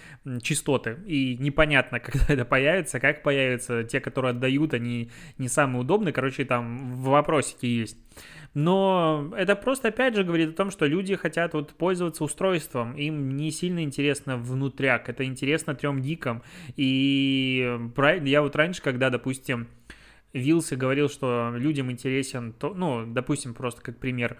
частоты. 0.41 0.97
И 1.05 1.37
непонятно, 1.37 1.99
когда 2.01 2.33
это 2.33 2.45
появится, 2.45 2.99
как 2.99 3.21
появится. 3.21 3.83
Те, 3.83 3.99
которые 3.99 4.31
отдают, 4.31 4.73
они 4.73 5.11
не 5.37 5.47
самые 5.47 5.81
удобные. 5.81 6.13
Короче, 6.13 6.45
там 6.45 6.93
в 6.95 7.09
вопросике 7.09 7.67
есть. 7.67 7.97
Но 8.53 9.33
это 9.35 9.55
просто, 9.55 9.87
опять 9.87 10.15
же, 10.15 10.23
говорит 10.23 10.49
о 10.49 10.53
том, 10.53 10.69
что 10.69 10.85
люди 10.85 11.15
хотят 11.15 11.53
вот 11.53 11.73
пользоваться 11.73 12.23
устройством, 12.23 12.95
им 12.95 13.35
не 13.35 13.49
сильно 13.51 13.83
интересно 13.83 14.37
внутряк, 14.37 15.09
это 15.09 15.25
интересно 15.25 15.73
трем 15.73 16.01
гикам. 16.01 16.43
И 16.75 17.79
я 18.23 18.41
вот 18.41 18.55
раньше, 18.55 18.81
когда, 18.81 19.09
допустим, 19.09 19.67
Вилси 20.33 20.75
говорил, 20.75 21.09
что 21.09 21.53
людям 21.55 21.91
интересен, 21.91 22.53
то, 22.53 22.73
ну, 22.73 23.05
допустим, 23.05 23.53
просто 23.53 23.81
как 23.81 23.97
пример, 23.97 24.37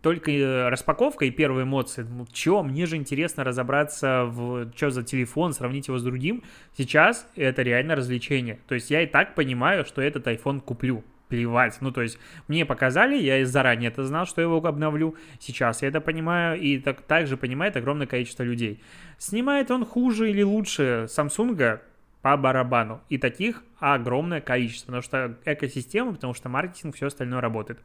только 0.00 0.30
э, 0.30 0.68
распаковка 0.68 1.24
и 1.24 1.30
первые 1.30 1.64
эмоции. 1.64 2.02
Ну, 2.02 2.26
чё, 2.32 2.62
мне 2.62 2.86
же 2.86 2.96
интересно 2.96 3.44
разобраться 3.44 4.24
в 4.26 4.70
что 4.74 4.90
за 4.90 5.02
телефон, 5.02 5.52
сравнить 5.52 5.88
его 5.88 5.98
с 5.98 6.02
другим. 6.02 6.42
Сейчас 6.76 7.26
это 7.36 7.62
реально 7.62 7.96
развлечение. 7.96 8.58
То 8.66 8.74
есть 8.74 8.90
я 8.90 9.02
и 9.02 9.06
так 9.06 9.34
понимаю, 9.34 9.84
что 9.84 10.02
этот 10.02 10.26
iPhone 10.26 10.60
куплю 10.60 11.04
плевать. 11.28 11.78
Ну, 11.80 11.92
то 11.92 12.02
есть, 12.02 12.18
мне 12.48 12.64
показали, 12.64 13.16
я 13.16 13.44
заранее 13.46 13.90
это 13.90 14.04
знал, 14.04 14.26
что 14.26 14.40
я 14.40 14.46
его 14.46 14.56
обновлю. 14.56 15.16
Сейчас 15.40 15.82
я 15.82 15.88
это 15.88 16.00
понимаю, 16.00 16.60
и 16.60 16.78
так, 16.78 17.02
также 17.02 17.36
понимает 17.36 17.76
огромное 17.76 18.06
количество 18.06 18.42
людей. 18.42 18.82
Снимает 19.18 19.70
он 19.70 19.84
хуже 19.84 20.30
или 20.30 20.42
лучше 20.42 21.06
Samsung 21.08 21.80
по 22.22 22.36
барабану. 22.36 23.00
И 23.08 23.18
таких 23.18 23.62
огромное 23.78 24.40
количество, 24.40 24.86
потому 24.86 25.02
что 25.02 25.36
экосистема, 25.44 26.14
потому 26.14 26.34
что 26.34 26.48
маркетинг, 26.48 26.96
все 26.96 27.06
остальное 27.06 27.40
работает. 27.40 27.78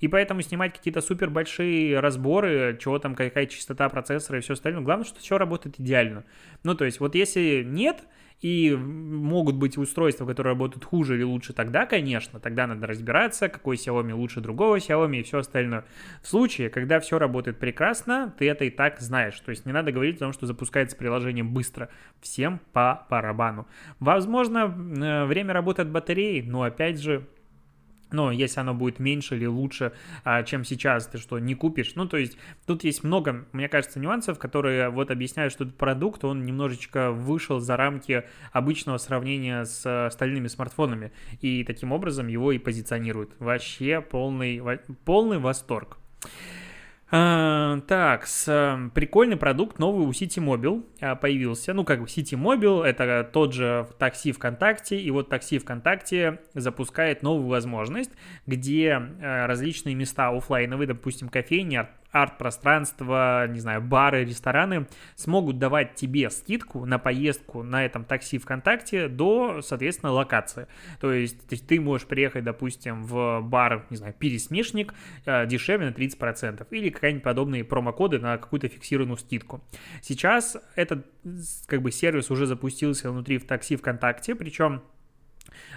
И 0.00 0.08
поэтому 0.08 0.42
снимать 0.42 0.74
какие-то 0.74 1.00
супер 1.00 1.30
большие 1.30 2.00
разборы, 2.00 2.78
чего 2.80 2.98
там, 2.98 3.14
какая 3.14 3.46
частота 3.46 3.88
процессора 3.88 4.38
и 4.38 4.42
все 4.42 4.54
остальное, 4.54 4.82
главное, 4.82 5.04
что 5.04 5.20
все 5.20 5.38
работает 5.38 5.78
идеально. 5.78 6.24
Ну, 6.62 6.74
то 6.74 6.84
есть, 6.84 7.00
вот 7.00 7.14
если 7.14 7.62
нет, 7.64 8.04
И 8.44 8.76
могут 8.76 9.56
быть 9.56 9.78
устройства, 9.78 10.26
которые 10.26 10.52
работают 10.52 10.84
хуже 10.84 11.16
или 11.16 11.22
лучше 11.22 11.54
тогда, 11.54 11.86
конечно, 11.86 12.38
тогда 12.38 12.66
надо 12.66 12.86
разбираться, 12.86 13.48
какой 13.48 13.76
Xiaomi 13.76 14.12
лучше 14.12 14.42
другого 14.42 14.76
Xiaomi 14.76 15.20
и 15.20 15.22
все 15.22 15.38
остальное. 15.38 15.86
В 16.20 16.28
случае, 16.28 16.68
когда 16.68 17.00
все 17.00 17.18
работает 17.18 17.58
прекрасно, 17.58 18.34
ты 18.38 18.46
это 18.50 18.66
и 18.66 18.70
так 18.70 19.00
знаешь. 19.00 19.40
То 19.40 19.48
есть 19.48 19.64
не 19.64 19.72
надо 19.72 19.92
говорить 19.92 20.16
о 20.16 20.26
том, 20.26 20.34
что 20.34 20.44
запускается 20.44 20.94
приложение 20.94 21.42
быстро. 21.42 21.88
Всем 22.20 22.60
по 22.74 23.06
барабану. 23.08 23.66
Возможно, 23.98 24.58
э, 24.58 25.24
время 25.24 25.54
работы 25.54 25.80
от 25.80 25.90
батареи, 25.90 26.42
но 26.42 26.64
опять 26.64 27.00
же, 27.00 27.26
но 28.14 28.30
если 28.30 28.60
оно 28.60 28.74
будет 28.74 28.98
меньше 28.98 29.36
или 29.36 29.46
лучше, 29.46 29.92
а, 30.24 30.42
чем 30.42 30.64
сейчас, 30.64 31.06
ты 31.06 31.18
что, 31.18 31.38
не 31.38 31.54
купишь? 31.54 31.94
Ну, 31.94 32.06
то 32.06 32.16
есть 32.16 32.38
тут 32.66 32.84
есть 32.84 33.04
много, 33.04 33.44
мне 33.52 33.68
кажется, 33.68 33.98
нюансов, 33.98 34.38
которые 34.38 34.88
вот 34.88 35.10
объясняют, 35.10 35.52
что 35.52 35.64
этот 35.64 35.76
продукт, 35.76 36.24
он 36.24 36.44
немножечко 36.44 37.10
вышел 37.10 37.60
за 37.60 37.76
рамки 37.76 38.24
обычного 38.52 38.98
сравнения 38.98 39.64
с 39.64 40.06
остальными 40.06 40.48
смартфонами, 40.48 41.12
и 41.40 41.64
таким 41.64 41.92
образом 41.92 42.28
его 42.28 42.52
и 42.52 42.58
позиционируют. 42.58 43.32
Вообще 43.38 44.00
полный, 44.00 44.62
полный 45.04 45.38
восторг. 45.38 45.98
А, 47.10 47.80
так, 47.86 48.26
с, 48.26 48.48
э, 48.48 48.90
прикольный 48.94 49.36
продукт 49.36 49.78
новый 49.78 50.06
у 50.06 50.10
City 50.10 50.42
Mobile 50.42 50.84
а, 51.00 51.14
появился. 51.16 51.74
Ну, 51.74 51.84
как 51.84 52.00
бы 52.00 52.06
City 52.06 52.32
Mobile, 52.32 52.82
это 52.82 53.28
тот 53.30 53.52
же 53.52 53.86
такси 53.98 54.32
ВКонтакте, 54.32 54.98
и 54.98 55.10
вот 55.10 55.28
такси 55.28 55.58
ВКонтакте 55.58 56.40
запускает 56.54 57.22
новую 57.22 57.48
возможность, 57.48 58.10
где 58.46 58.92
а, 58.94 59.46
различные 59.46 59.94
места 59.94 60.30
офлайновые, 60.30 60.88
допустим, 60.88 61.28
кофейни, 61.28 61.86
арт-пространства, 62.14 63.46
не 63.48 63.58
знаю, 63.58 63.82
бары, 63.82 64.24
рестораны 64.24 64.86
смогут 65.16 65.58
давать 65.58 65.96
тебе 65.96 66.30
скидку 66.30 66.86
на 66.86 66.98
поездку 66.98 67.64
на 67.64 67.84
этом 67.84 68.04
такси 68.04 68.38
ВКонтакте 68.38 69.08
до, 69.08 69.60
соответственно, 69.62 70.12
локации. 70.12 70.68
То 71.00 71.12
есть 71.12 71.66
ты 71.66 71.80
можешь 71.80 72.06
приехать, 72.06 72.44
допустим, 72.44 73.04
в 73.04 73.40
бар, 73.42 73.84
не 73.90 73.96
знаю, 73.96 74.14
пересмешник 74.16 74.94
э, 75.26 75.46
дешевле 75.46 75.88
на 75.88 75.92
30% 75.92 76.66
или 76.70 76.90
какие-нибудь 76.90 77.24
подобные 77.24 77.64
промокоды 77.64 78.20
на 78.20 78.38
какую-то 78.38 78.68
фиксированную 78.68 79.18
скидку. 79.18 79.64
Сейчас 80.00 80.56
этот 80.76 81.06
как 81.66 81.82
бы 81.82 81.90
сервис 81.90 82.30
уже 82.30 82.46
запустился 82.46 83.10
внутри 83.10 83.38
в 83.38 83.46
такси 83.46 83.74
ВКонтакте, 83.74 84.36
причем 84.36 84.82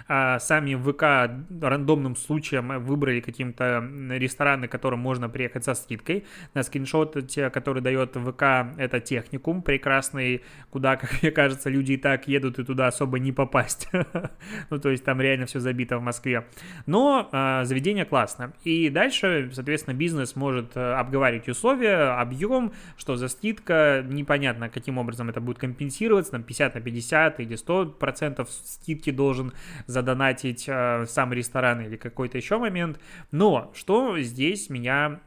а 0.08 0.38
сами 0.38 0.74
ВК 0.74 1.62
рандомным 1.62 2.16
случаем 2.16 2.82
выбрали 2.82 3.20
каким-то 3.20 3.86
рестораны, 4.10 4.68
к 4.68 4.72
которым 4.72 5.00
можно 5.00 5.28
приехать 5.28 5.64
со 5.64 5.74
скидкой. 5.74 6.24
На 6.54 6.62
скриншоте, 6.62 7.50
который 7.50 7.82
дает 7.82 8.16
ВК, 8.16 8.42
это 8.76 9.00
техникум 9.00 9.62
прекрасный, 9.62 10.42
куда, 10.70 10.96
как 10.98 11.22
мне 11.22 11.30
кажется, 11.30 11.70
люди 11.70 11.92
и 11.92 11.96
так 11.96 12.28
едут 12.28 12.58
и 12.58 12.64
туда 12.64 12.86
особо 12.86 13.18
не 13.18 13.32
попасть. 13.32 13.88
ну, 14.70 14.78
то 14.78 14.90
есть 14.90 15.04
там 15.04 15.20
реально 15.20 15.46
все 15.46 15.60
забито 15.60 15.98
в 15.98 16.02
Москве. 16.02 16.46
Но 16.86 17.28
а, 17.32 17.64
заведение 17.64 18.04
классно. 18.04 18.52
И 18.64 18.88
дальше, 18.88 19.50
соответственно, 19.52 19.94
бизнес 19.94 20.36
может 20.36 20.76
э, 20.76 20.92
обговаривать 20.92 21.48
условия, 21.48 22.18
объем, 22.18 22.72
что 22.96 23.16
за 23.16 23.28
скидка, 23.28 24.04
непонятно, 24.06 24.68
каким 24.68 24.98
образом 24.98 25.28
это 25.28 25.40
будет 25.40 25.58
компенсироваться, 25.58 26.32
там 26.32 26.42
50 26.42 26.74
на 26.74 26.80
50 26.80 27.40
или 27.40 27.56
100 27.56 27.86
процентов 27.98 28.48
скидки 28.50 29.10
должен 29.10 29.52
задонатить 29.86 30.64
э, 30.68 31.06
сам 31.06 31.32
ресторан 31.32 31.80
или 31.80 31.96
какой-то 31.96 32.38
еще 32.38 32.58
момент. 32.58 33.00
Но 33.30 33.72
что 33.74 34.18
здесь 34.20 34.70
меня 34.70 35.20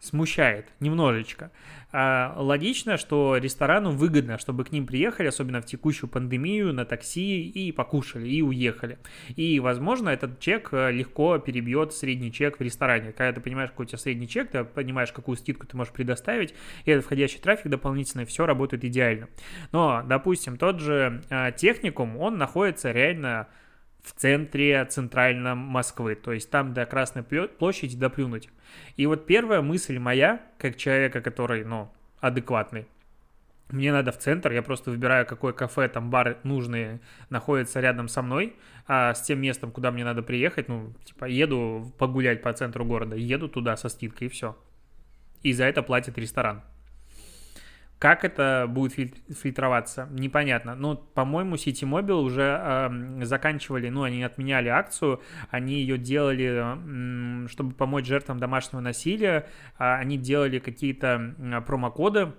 смущает 0.00 0.66
немножечко. 0.80 1.50
А, 1.92 2.34
логично, 2.36 2.96
что 2.96 3.36
ресторану 3.36 3.90
выгодно, 3.90 4.38
чтобы 4.38 4.64
к 4.64 4.72
ним 4.72 4.86
приехали, 4.86 5.28
особенно 5.28 5.62
в 5.62 5.66
текущую 5.66 6.10
пандемию, 6.10 6.72
на 6.72 6.84
такси 6.84 7.48
и 7.48 7.72
покушали, 7.72 8.28
и 8.28 8.42
уехали. 8.42 8.98
И, 9.34 9.58
возможно, 9.60 10.10
этот 10.10 10.38
чек 10.38 10.68
э, 10.72 10.90
легко 10.92 11.38
перебьет 11.38 11.94
средний 11.94 12.32
чек 12.32 12.58
в 12.58 12.60
ресторане. 12.60 13.12
Когда 13.12 13.32
ты 13.32 13.40
понимаешь, 13.40 13.70
какой 13.70 13.86
у 13.86 13.88
тебя 13.88 13.98
средний 13.98 14.28
чек, 14.28 14.50
ты 14.50 14.64
понимаешь, 14.64 15.12
какую 15.12 15.36
скидку 15.36 15.66
ты 15.66 15.76
можешь 15.76 15.92
предоставить, 15.92 16.54
и 16.84 16.90
этот 16.90 17.04
входящий 17.06 17.38
трафик 17.38 17.68
дополнительный, 17.68 18.26
все 18.26 18.46
работает 18.46 18.84
идеально. 18.84 19.28
Но, 19.72 20.02
допустим, 20.06 20.58
тот 20.58 20.80
же 20.80 21.22
а, 21.30 21.50
техникум, 21.52 22.16
он 22.18 22.36
находится 22.36 22.92
реально 22.92 23.48
в 24.06 24.12
центре 24.12 24.84
центральном 24.84 25.58
Москвы, 25.58 26.14
то 26.14 26.32
есть 26.32 26.48
там 26.48 26.72
до 26.72 26.86
Красной 26.86 27.24
площади 27.24 27.96
доплюнуть. 27.96 28.48
И 28.96 29.04
вот 29.06 29.26
первая 29.26 29.62
мысль 29.62 29.98
моя, 29.98 30.40
как 30.58 30.76
человека, 30.76 31.20
который, 31.20 31.64
ну, 31.64 31.92
адекватный, 32.20 32.86
мне 33.68 33.92
надо 33.92 34.12
в 34.12 34.18
центр, 34.18 34.52
я 34.52 34.62
просто 34.62 34.92
выбираю, 34.92 35.26
какое 35.26 35.52
кафе, 35.52 35.88
там 35.88 36.08
бар 36.08 36.38
нужные 36.44 37.00
находится 37.30 37.80
рядом 37.80 38.06
со 38.06 38.22
мной, 38.22 38.54
а 38.86 39.12
с 39.12 39.22
тем 39.22 39.40
местом, 39.40 39.72
куда 39.72 39.90
мне 39.90 40.04
надо 40.04 40.22
приехать, 40.22 40.68
ну, 40.68 40.92
типа, 41.04 41.24
еду 41.24 41.92
погулять 41.98 42.42
по 42.42 42.52
центру 42.52 42.84
города, 42.84 43.16
еду 43.16 43.48
туда 43.48 43.76
со 43.76 43.88
скидкой 43.88 44.28
и 44.28 44.30
все. 44.30 44.56
И 45.42 45.52
за 45.52 45.64
это 45.64 45.82
платит 45.82 46.16
ресторан. 46.16 46.62
Как 47.98 48.24
это 48.26 48.66
будет 48.68 48.92
фильтроваться, 48.92 50.06
непонятно. 50.10 50.74
Но, 50.74 50.96
по-моему, 50.96 51.54
City 51.54 51.88
Mobile 51.88 52.20
уже 52.20 52.60
э, 52.62 53.24
заканчивали, 53.24 53.88
ну, 53.88 54.02
они 54.02 54.22
отменяли 54.22 54.68
акцию, 54.68 55.22
они 55.50 55.76
ее 55.80 55.96
делали, 55.96 57.44
э, 57.44 57.48
чтобы 57.48 57.72
помочь 57.72 58.06
жертвам 58.06 58.38
домашнего 58.38 58.80
насилия, 58.80 59.46
э, 59.78 59.94
они 59.94 60.18
делали 60.18 60.58
какие-то 60.58 61.62
промокоды, 61.66 62.34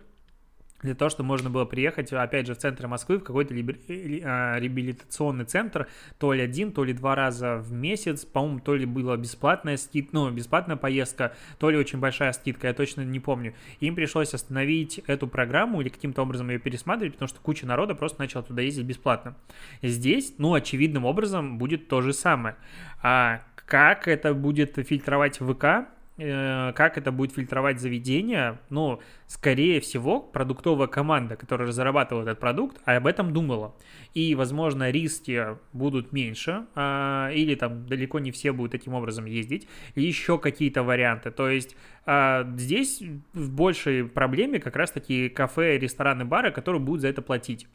для 0.84 0.94
того, 0.94 1.10
чтобы 1.10 1.28
можно 1.28 1.50
было 1.50 1.66
приехать, 1.66 2.14
опять 2.14 2.46
же, 2.46 2.54
в 2.54 2.58
центр 2.58 2.88
Москвы, 2.88 3.18
в 3.18 3.24
какой-то 3.24 3.54
а, 3.54 4.60
реабилитационный 4.60 5.46
центр, 5.46 5.88
то 6.20 6.34
ли 6.34 6.42
один, 6.42 6.72
то 6.72 6.84
ли 6.84 6.94
два 6.94 7.16
раза 7.16 7.58
в 7.58 7.72
месяц, 7.74 8.26
по-моему, 8.26 8.60
то 8.60 8.76
ли 8.76 8.86
была 8.86 9.18
бесплатная 9.18 9.78
скидка, 9.78 10.12
ну, 10.14 10.30
бесплатная 10.30 10.76
поездка, 10.76 11.34
то 11.58 11.70
ли 11.72 11.78
очень 11.78 12.00
большая 12.00 12.32
скидка, 12.34 12.68
я 12.68 12.74
точно 12.74 13.02
не 13.02 13.20
помню. 13.20 13.56
Им 13.80 13.96
пришлось 13.96 14.34
остановить 14.34 15.00
эту 15.08 15.28
программу 15.28 15.82
или 15.82 15.90
каким-то 15.90 16.22
образом 16.22 16.50
ее 16.50 16.60
пересматривать, 16.60 17.14
потому 17.14 17.28
что 17.28 17.40
куча 17.40 17.66
народа 17.66 17.96
просто 17.96 18.22
начала 18.22 18.44
туда 18.44 18.62
ездить 18.62 18.86
бесплатно. 18.86 19.36
Здесь, 19.82 20.36
ну, 20.38 20.54
очевидным 20.54 21.06
образом 21.06 21.58
будет 21.58 21.88
то 21.88 22.02
же 22.02 22.14
самое. 22.14 22.56
А 23.02 23.42
как 23.56 24.08
это 24.08 24.34
будет 24.34 24.76
фильтровать 24.76 25.40
ВК, 25.40 25.88
Э, 26.20 26.74
как 26.74 26.98
это 26.98 27.12
будет 27.12 27.34
фильтровать 27.34 27.80
заведение, 27.80 28.58
ну, 28.72 29.00
скорее 29.28 29.82
всего, 29.82 30.22
продуктовая 30.22 30.88
команда, 30.88 31.36
которая 31.36 31.68
разрабатывала 31.68 32.24
этот 32.24 32.40
продукт, 32.40 32.78
об 32.86 33.06
этом 33.06 33.34
думала. 33.34 33.76
И, 34.14 34.34
возможно, 34.36 34.90
риски 34.90 35.58
будут 35.74 36.14
меньше, 36.14 36.66
а, 36.76 37.30
или 37.32 37.56
там 37.56 37.86
далеко 37.86 38.20
не 38.20 38.32
все 38.32 38.54
будут 38.54 38.72
таким 38.72 38.94
образом 38.94 39.26
ездить, 39.26 39.68
еще 39.96 40.40
какие-то 40.40 40.84
варианты. 40.84 41.32
То 41.32 41.50
есть 41.50 41.76
а, 42.06 42.50
здесь 42.56 43.04
в 43.34 43.52
большей 43.52 44.06
проблеме 44.06 44.60
как 44.60 44.78
раз-таки 44.78 45.28
кафе, 45.28 45.78
рестораны, 45.78 46.24
бары, 46.24 46.52
которые 46.52 46.82
будут 46.82 47.02
за 47.02 47.10
это 47.10 47.22
платить. 47.22 47.68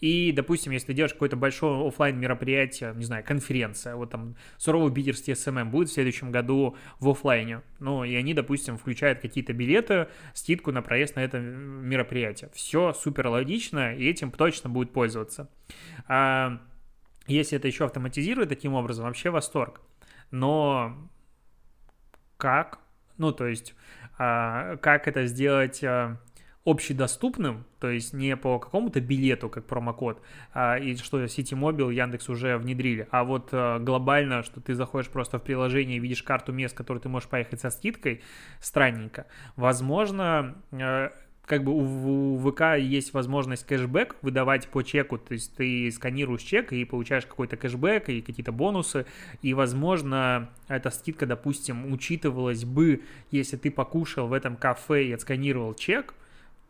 И, 0.00 0.32
допустим, 0.32 0.72
если 0.72 0.88
ты 0.88 0.94
делаешь 0.94 1.12
какое-то 1.12 1.36
большое 1.36 1.86
офлайн 1.86 2.18
мероприятие, 2.18 2.92
не 2.94 3.04
знаю, 3.04 3.24
конференция, 3.24 3.96
вот 3.96 4.10
там 4.10 4.36
суровый 4.56 4.92
питерский 4.92 5.34
SMM 5.34 5.70
будет 5.70 5.88
в 5.88 5.92
следующем 5.92 6.30
году 6.30 6.76
в 6.98 7.08
офлайне, 7.08 7.62
ну, 7.78 8.04
и 8.04 8.14
они, 8.14 8.34
допустим, 8.34 8.76
включают 8.78 9.20
какие-то 9.20 9.52
билеты, 9.52 10.08
скидку 10.34 10.72
на 10.72 10.82
проезд 10.90 11.14
на 11.14 11.20
это 11.20 11.38
мероприятие. 11.38 12.50
Все 12.52 12.92
супер 12.92 13.28
логично, 13.28 13.94
и 13.94 14.10
этим 14.10 14.32
точно 14.32 14.68
будет 14.70 14.92
пользоваться. 14.92 15.48
А 16.08 16.60
если 17.28 17.56
это 17.56 17.68
еще 17.68 17.84
автоматизирует 17.84 18.48
таким 18.48 18.74
образом, 18.74 19.04
вообще 19.04 19.30
восторг. 19.30 19.82
Но 20.32 21.08
как? 22.38 22.80
Ну, 23.18 23.30
то 23.30 23.46
есть, 23.46 23.76
а, 24.18 24.78
как 24.78 25.06
это 25.06 25.26
сделать 25.26 25.84
а, 25.84 26.20
общедоступным, 26.64 27.64
то 27.78 27.88
есть 27.88 28.12
не 28.12 28.36
по 28.36 28.58
какому-то 28.58 29.00
билету, 29.00 29.48
как 29.48 29.64
промокод, 29.64 30.20
а, 30.52 30.76
и 30.76 30.94
что 30.96 31.24
City 31.24 31.58
Mobile, 31.58 31.94
Яндекс 31.94 32.28
уже 32.28 32.58
внедрили, 32.58 33.08
а 33.10 33.24
вот 33.24 33.48
а, 33.52 33.78
глобально, 33.78 34.42
что 34.42 34.60
ты 34.60 34.74
заходишь 34.74 35.08
просто 35.08 35.38
в 35.38 35.42
приложение 35.42 35.96
и 35.96 36.00
видишь 36.00 36.22
карту 36.22 36.52
мест, 36.52 36.76
которые 36.76 37.00
ты 37.00 37.08
можешь 37.08 37.28
поехать 37.28 37.60
со 37.60 37.70
скидкой, 37.70 38.20
странненько. 38.60 39.26
Возможно, 39.56 40.56
а, 40.72 41.12
как 41.46 41.64
бы 41.64 41.72
у, 41.72 42.34
у 42.34 42.50
ВК 42.50 42.78
есть 42.78 43.14
возможность 43.14 43.66
кэшбэк 43.66 44.16
выдавать 44.20 44.68
по 44.68 44.82
чеку, 44.82 45.16
то 45.16 45.32
есть 45.32 45.56
ты 45.56 45.90
сканируешь 45.90 46.42
чек 46.42 46.74
и 46.74 46.84
получаешь 46.84 47.24
какой-то 47.24 47.56
кэшбэк 47.56 48.10
и 48.10 48.20
какие-то 48.20 48.52
бонусы, 48.52 49.06
и, 49.40 49.54
возможно, 49.54 50.50
эта 50.68 50.90
скидка, 50.90 51.24
допустим, 51.24 51.90
учитывалась 51.90 52.64
бы, 52.64 53.02
если 53.30 53.56
ты 53.56 53.70
покушал 53.70 54.28
в 54.28 54.34
этом 54.34 54.56
кафе 54.56 55.06
и 55.06 55.12
отсканировал 55.12 55.74
чек, 55.74 56.14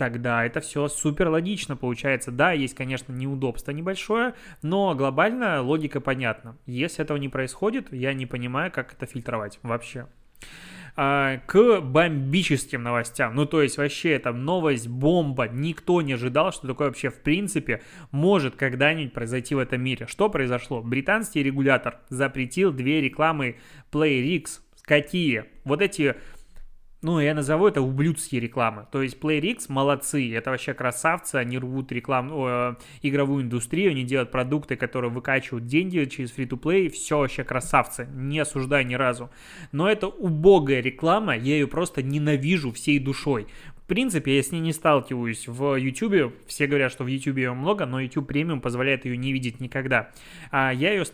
тогда 0.00 0.46
это 0.46 0.60
все 0.60 0.88
супер 0.88 1.28
логично 1.28 1.76
получается. 1.76 2.30
Да, 2.30 2.52
есть, 2.52 2.74
конечно, 2.74 3.12
неудобство 3.12 3.70
небольшое, 3.70 4.32
но 4.62 4.94
глобально 4.94 5.60
логика 5.60 6.00
понятна. 6.00 6.56
Если 6.64 7.04
этого 7.04 7.18
не 7.18 7.28
происходит, 7.28 7.92
я 7.92 8.14
не 8.14 8.24
понимаю, 8.24 8.72
как 8.72 8.94
это 8.94 9.04
фильтровать 9.04 9.58
вообще. 9.62 10.06
а, 10.96 11.38
к 11.46 11.80
бомбическим 11.80 12.82
новостям. 12.82 13.34
Ну, 13.34 13.46
то 13.46 13.62
есть 13.62 13.78
вообще 13.78 14.12
это 14.12 14.32
новость 14.32 14.88
бомба. 14.88 15.48
Никто 15.48 16.02
не 16.02 16.14
ожидал, 16.14 16.52
что 16.52 16.66
такое 16.66 16.88
вообще 16.88 17.10
в 17.10 17.20
принципе 17.20 17.82
может 18.10 18.56
когда-нибудь 18.56 19.12
произойти 19.12 19.54
в 19.54 19.58
этом 19.58 19.82
мире. 19.82 20.06
Что 20.06 20.28
произошло? 20.28 20.82
Британский 20.82 21.42
регулятор 21.42 22.00
запретил 22.08 22.72
две 22.72 23.00
рекламы 23.00 23.56
PlayRix. 23.92 24.60
Какие? 24.82 25.44
Вот 25.64 25.82
эти 25.82 26.16
ну, 27.02 27.18
я 27.18 27.34
назову 27.34 27.66
это 27.66 27.80
ублюдские 27.80 28.42
рекламы. 28.42 28.86
То 28.92 29.00
есть 29.00 29.18
PlayRix 29.18 29.66
молодцы, 29.68 30.34
это 30.34 30.50
вообще 30.50 30.74
красавцы, 30.74 31.36
они 31.36 31.58
рвут 31.58 31.90
рекламу, 31.92 32.46
э, 32.46 32.74
игровую 33.00 33.44
индустрию, 33.44 33.92
они 33.92 34.04
делают 34.04 34.30
продукты, 34.30 34.76
которые 34.76 35.10
выкачивают 35.10 35.66
деньги 35.66 36.04
через 36.04 36.30
free-to-play, 36.36 36.90
все 36.90 37.18
вообще 37.18 37.42
красавцы, 37.42 38.06
не 38.12 38.38
осуждаю 38.38 38.86
ни 38.86 38.94
разу. 38.94 39.30
Но 39.72 39.90
это 39.90 40.08
убогая 40.08 40.82
реклама, 40.82 41.34
я 41.34 41.54
ее 41.54 41.66
просто 41.66 42.02
ненавижу 42.02 42.70
всей 42.72 42.98
душой. 42.98 43.46
В 43.76 43.86
принципе, 43.86 44.36
я 44.36 44.42
с 44.42 44.52
ней 44.52 44.60
не 44.60 44.72
сталкиваюсь 44.72 45.48
в 45.48 45.74
YouTube. 45.74 46.34
Все 46.46 46.66
говорят, 46.66 46.92
что 46.92 47.02
в 47.02 47.08
YouTube 47.08 47.38
ее 47.38 47.54
много, 47.54 47.86
но 47.86 48.00
YouTube 48.00 48.28
премиум 48.28 48.60
позволяет 48.60 49.04
ее 49.04 49.16
не 49.16 49.32
видеть 49.32 49.58
никогда. 49.58 50.10
А 50.52 50.70
я 50.70 50.92
ее 50.92 51.04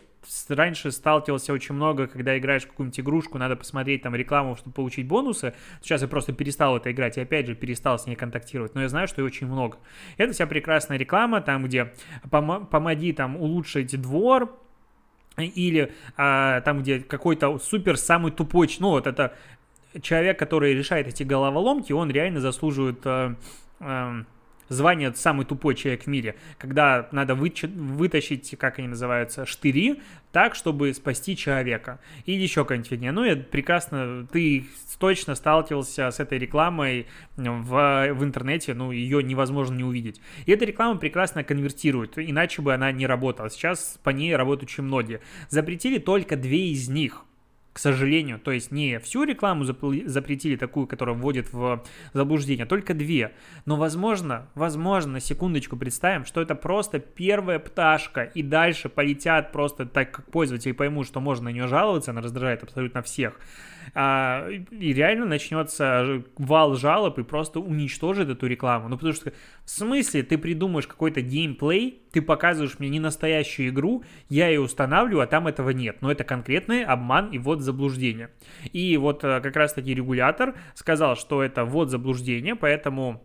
раньше 0.49 0.91
сталкивался 0.91 1.53
очень 1.53 1.75
много, 1.75 2.07
когда 2.07 2.37
играешь 2.39 2.65
в 2.65 2.69
какую-нибудь 2.69 3.01
игрушку, 3.01 3.39
надо 3.39 3.57
посмотреть 3.57 4.03
там 4.03 4.15
рекламу, 4.15 4.57
чтобы 4.57 4.75
получить 4.75 5.07
бонусы. 5.07 5.55
Сейчас 5.83 6.03
я 6.03 6.09
просто 6.09 6.33
перестал 6.33 6.77
это 6.77 6.91
играть 6.93 7.19
и 7.19 7.21
опять 7.21 7.47
же 7.47 7.55
перестал 7.55 7.99
с 7.99 8.07
ней 8.07 8.17
контактировать, 8.17 8.75
но 8.75 8.83
я 8.83 8.89
знаю, 8.89 9.09
что 9.09 9.23
ее 9.23 9.27
очень 9.27 9.47
много. 9.47 9.79
Это 10.17 10.33
вся 10.33 10.47
прекрасная 10.47 10.99
реклама, 10.99 11.41
там 11.41 11.65
где 11.65 11.93
пом- 12.31 12.67
помоги 12.67 13.13
там 13.13 13.37
улучшить 13.37 14.01
двор, 14.01 14.57
или 15.37 15.93
а, 16.17 16.61
там, 16.63 16.81
где 16.81 17.01
какой-то 17.01 17.59
супер 17.59 17.99
самый 17.99 18.33
тупой, 18.33 18.75
ну 18.81 18.91
вот 18.91 19.07
это 19.07 19.35
человек, 20.01 20.39
который 20.39 20.75
решает 20.75 21.09
эти 21.09 21.23
головоломки, 21.23 21.93
он 21.93 22.11
реально 22.11 22.41
заслуживает 22.41 23.01
а, 23.05 23.37
а, 23.81 24.23
звание 24.69 25.15
«самый 25.15 25.47
тупой 25.47 25.75
человек 25.75 26.05
в 26.05 26.07
мире», 26.07 26.37
когда 26.59 27.09
надо 27.13 27.35
вытащить, 27.35 28.57
как 28.59 28.79
они 28.79 28.89
называются, 28.89 29.47
штыри, 29.47 30.01
так, 30.33 30.55
чтобы 30.55 30.93
спасти 30.93 31.37
человека. 31.37 31.99
Или 32.27 32.43
еще 32.43 32.63
какая-нибудь 32.63 32.91
фигня. 32.91 33.13
Ну, 33.13 33.25
я 33.25 33.37
прекрасно, 33.37 34.27
ты 34.31 34.67
точно 34.99 35.35
сталкивался 35.35 36.11
с 36.11 36.21
этой 36.21 36.39
рекламой 36.39 37.07
в, 37.37 38.13
в 38.13 38.25
интернете, 38.25 38.75
ну, 38.75 38.91
ее 38.93 39.23
невозможно 39.23 39.75
не 39.75 39.85
увидеть. 39.85 40.21
И 40.47 40.53
эта 40.53 40.65
реклама 40.65 40.99
прекрасно 40.99 41.45
конвертирует, 41.45 42.19
иначе 42.19 42.63
бы 42.63 42.75
она 42.75 42.93
не 42.93 43.07
работала. 43.07 43.51
Сейчас 43.51 43.99
по 44.03 44.11
ней 44.11 44.35
работают 44.35 44.71
очень 44.71 44.85
многие. 44.85 45.21
Запретили 45.49 45.99
только 45.99 46.37
две 46.37 46.71
из 46.71 46.89
них– 46.89 47.25
к 47.77 47.79
сожалению. 47.79 48.39
То 48.39 48.53
есть 48.53 48.73
не 48.73 48.99
всю 49.01 49.25
рекламу 49.25 49.65
запретили, 49.65 50.57
такую, 50.57 50.87
которая 50.87 51.15
вводит 51.15 51.53
в 51.53 51.85
заблуждение, 52.15 52.65
а 52.65 52.67
только 52.67 52.95
две. 52.95 53.35
Но 53.67 53.77
возможно, 53.77 54.49
возможно, 54.55 55.13
на 55.13 55.21
секундочку 55.21 55.77
представим, 55.77 56.25
что 56.25 56.41
это 56.41 56.55
просто 56.55 57.01
первая 57.01 57.59
пташка, 57.59 58.23
и 58.23 58.43
дальше 58.43 58.89
полетят 58.89 59.53
просто 59.53 59.85
так, 59.85 60.11
как 60.11 60.31
пользователи 60.31 60.73
поймут, 60.73 61.07
что 61.07 61.21
можно 61.21 61.51
на 61.51 61.53
нее 61.53 61.67
жаловаться, 61.67 62.13
она 62.13 62.23
раздражает 62.23 62.63
абсолютно 62.63 63.03
всех 63.03 63.39
а, 63.95 64.49
и 64.49 64.93
реально 64.93 65.27
начнется 65.27 66.23
вал 66.37 66.75
жалоб 66.75 67.19
и 67.19 67.25
просто 67.25 67.61
уничтожит 67.61 68.29
эту 68.29 68.47
рекламу. 68.47 68.89
Ну, 68.89 68.97
потому 68.97 69.15
что 69.15 69.33
в 69.65 69.71
смысле 69.71 70.23
ты 70.23 70.39
придумаешь 70.39 70.87
какой-то 70.87 71.21
геймплей, 71.21 72.03
ты 72.13 72.23
показываешь 72.23 72.79
мне 72.79 72.89
не 72.89 73.01
настоящую 73.01 73.69
игру, 73.69 74.05
я 74.29 74.49
ее 74.49 74.61
устанавливаю, 74.61 75.23
а 75.23 75.27
там 75.27 75.47
этого 75.47 75.71
нет. 75.71 75.99
Но 76.01 76.11
это 76.11 76.25
конкретный 76.25 76.85
обман 76.85 77.31
и 77.31 77.39
вот 77.39 77.61
заблуждение. 77.67 78.31
И 78.73 78.97
вот 78.97 79.23
э, 79.25 79.41
как 79.41 79.55
раз-таки 79.57 79.95
регулятор 79.95 80.55
сказал, 80.75 81.17
что 81.17 81.43
это 81.43 81.65
вот 81.65 81.91
заблуждение, 81.91 82.57
поэтому 82.57 83.23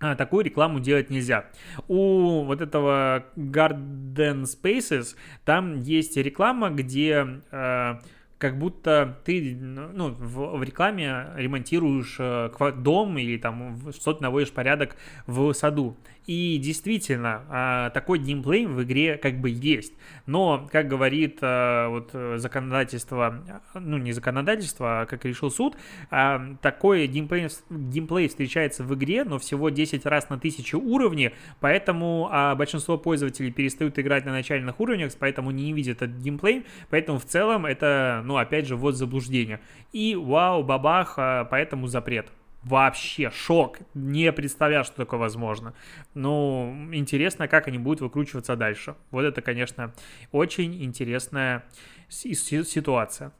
а, 0.00 0.16
такую 0.16 0.44
рекламу 0.44 0.80
делать 0.80 1.08
нельзя. 1.08 1.46
У 1.88 2.42
вот 2.44 2.60
этого 2.60 3.24
Garden 3.36 4.42
Spaces 4.42 5.16
там 5.44 5.80
есть 5.80 6.16
реклама, 6.16 6.70
где 6.70 7.40
э, 7.50 7.94
как 8.38 8.58
будто 8.58 9.18
ты 9.24 9.56
ну, 9.56 10.10
в, 10.10 10.58
в 10.58 10.62
рекламе 10.62 11.28
ремонтируешь 11.36 12.16
э, 12.18 12.50
дом 12.76 13.16
или 13.16 13.38
там 13.38 13.80
что-то 13.92 14.22
наводишь 14.22 14.52
порядок 14.52 14.96
в 15.26 15.52
саду. 15.54 15.96
И 16.26 16.58
действительно, 16.58 17.42
а, 17.50 17.90
такой 17.90 18.18
геймплей 18.18 18.66
в 18.66 18.82
игре 18.82 19.18
как 19.18 19.40
бы 19.40 19.50
есть. 19.50 19.92
Но, 20.26 20.66
как 20.72 20.88
говорит 20.88 21.38
а, 21.42 21.88
вот 21.88 22.12
законодательство, 22.40 23.44
ну 23.74 23.98
не 23.98 24.12
законодательство, 24.12 25.02
а 25.02 25.06
как 25.06 25.24
решил 25.24 25.50
суд, 25.50 25.76
а, 26.10 26.56
такой 26.62 27.06
геймплей, 27.06 27.48
геймплей 27.68 28.28
встречается 28.28 28.84
в 28.84 28.94
игре, 28.94 29.24
но 29.24 29.38
всего 29.38 29.68
10 29.68 30.06
раз 30.06 30.30
на 30.30 30.36
1000 30.36 30.78
уровней, 30.78 31.32
поэтому 31.60 32.30
большинство 32.56 32.96
пользователей 32.96 33.50
перестают 33.50 33.98
играть 33.98 34.24
на 34.24 34.32
начальных 34.32 34.80
уровнях, 34.80 35.12
поэтому 35.18 35.50
не 35.50 35.72
видят 35.72 36.02
этот 36.02 36.16
геймплей, 36.16 36.64
поэтому 36.88 37.18
в 37.18 37.24
целом 37.24 37.66
это, 37.66 38.22
ну 38.24 38.36
опять 38.36 38.66
же, 38.66 38.76
вот 38.76 38.96
заблуждение. 38.96 39.60
И 39.92 40.14
вау, 40.14 40.62
бабах, 40.62 41.16
поэтому 41.50 41.86
запрет 41.86 42.30
вообще 42.64 43.30
шок. 43.30 43.78
Не 43.94 44.32
представлял, 44.32 44.84
что 44.84 44.96
такое 44.96 45.20
возможно. 45.20 45.74
Ну, 46.14 46.88
интересно, 46.92 47.48
как 47.48 47.68
они 47.68 47.78
будут 47.78 48.00
выкручиваться 48.00 48.56
дальше. 48.56 48.96
Вот 49.10 49.22
это, 49.24 49.42
конечно, 49.42 49.92
очень 50.32 50.82
интересная 50.82 51.64
ситуация. 52.08 53.32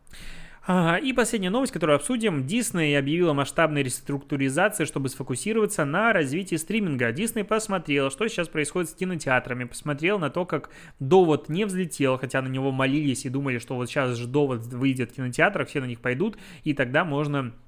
И 1.03 1.13
последняя 1.15 1.51
новость, 1.51 1.75
которую 1.75 1.97
обсудим. 1.97 2.47
Дисней 2.47 2.99
объявила 2.99 3.35
масштабной 3.35 3.83
реструктуризации, 3.83 4.87
чтобы 4.87 5.11
сфокусироваться 5.11 5.85
на 5.85 6.15
развитии 6.15 6.57
стриминга. 6.57 7.13
Дисней 7.13 7.45
посмотрел, 7.45 8.11
что 8.11 8.27
сейчас 8.29 8.49
происходит 8.49 8.89
с 8.89 8.95
кинотеатрами, 8.95 9.65
посмотрел 9.65 10.19
на 10.19 10.31
то, 10.31 10.47
как 10.47 10.71
Довод 11.01 11.51
не 11.51 11.67
взлетел, 11.67 12.17
хотя 12.17 12.41
на 12.41 12.49
него 12.49 12.73
молились 12.73 13.27
и 13.27 13.29
думали, 13.29 13.59
что 13.59 13.75
вот 13.75 13.91
сейчас 13.91 14.17
же 14.17 14.27
Довод 14.27 14.65
выйдет 14.65 15.11
в 15.11 15.17
кинотеатрах, 15.17 15.69
все 15.69 15.81
на 15.83 15.87
них 15.87 16.01
пойдут, 16.01 16.39
и 16.63 16.73
тогда 16.73 17.05
можно 17.05 17.53
а, 17.53 17.64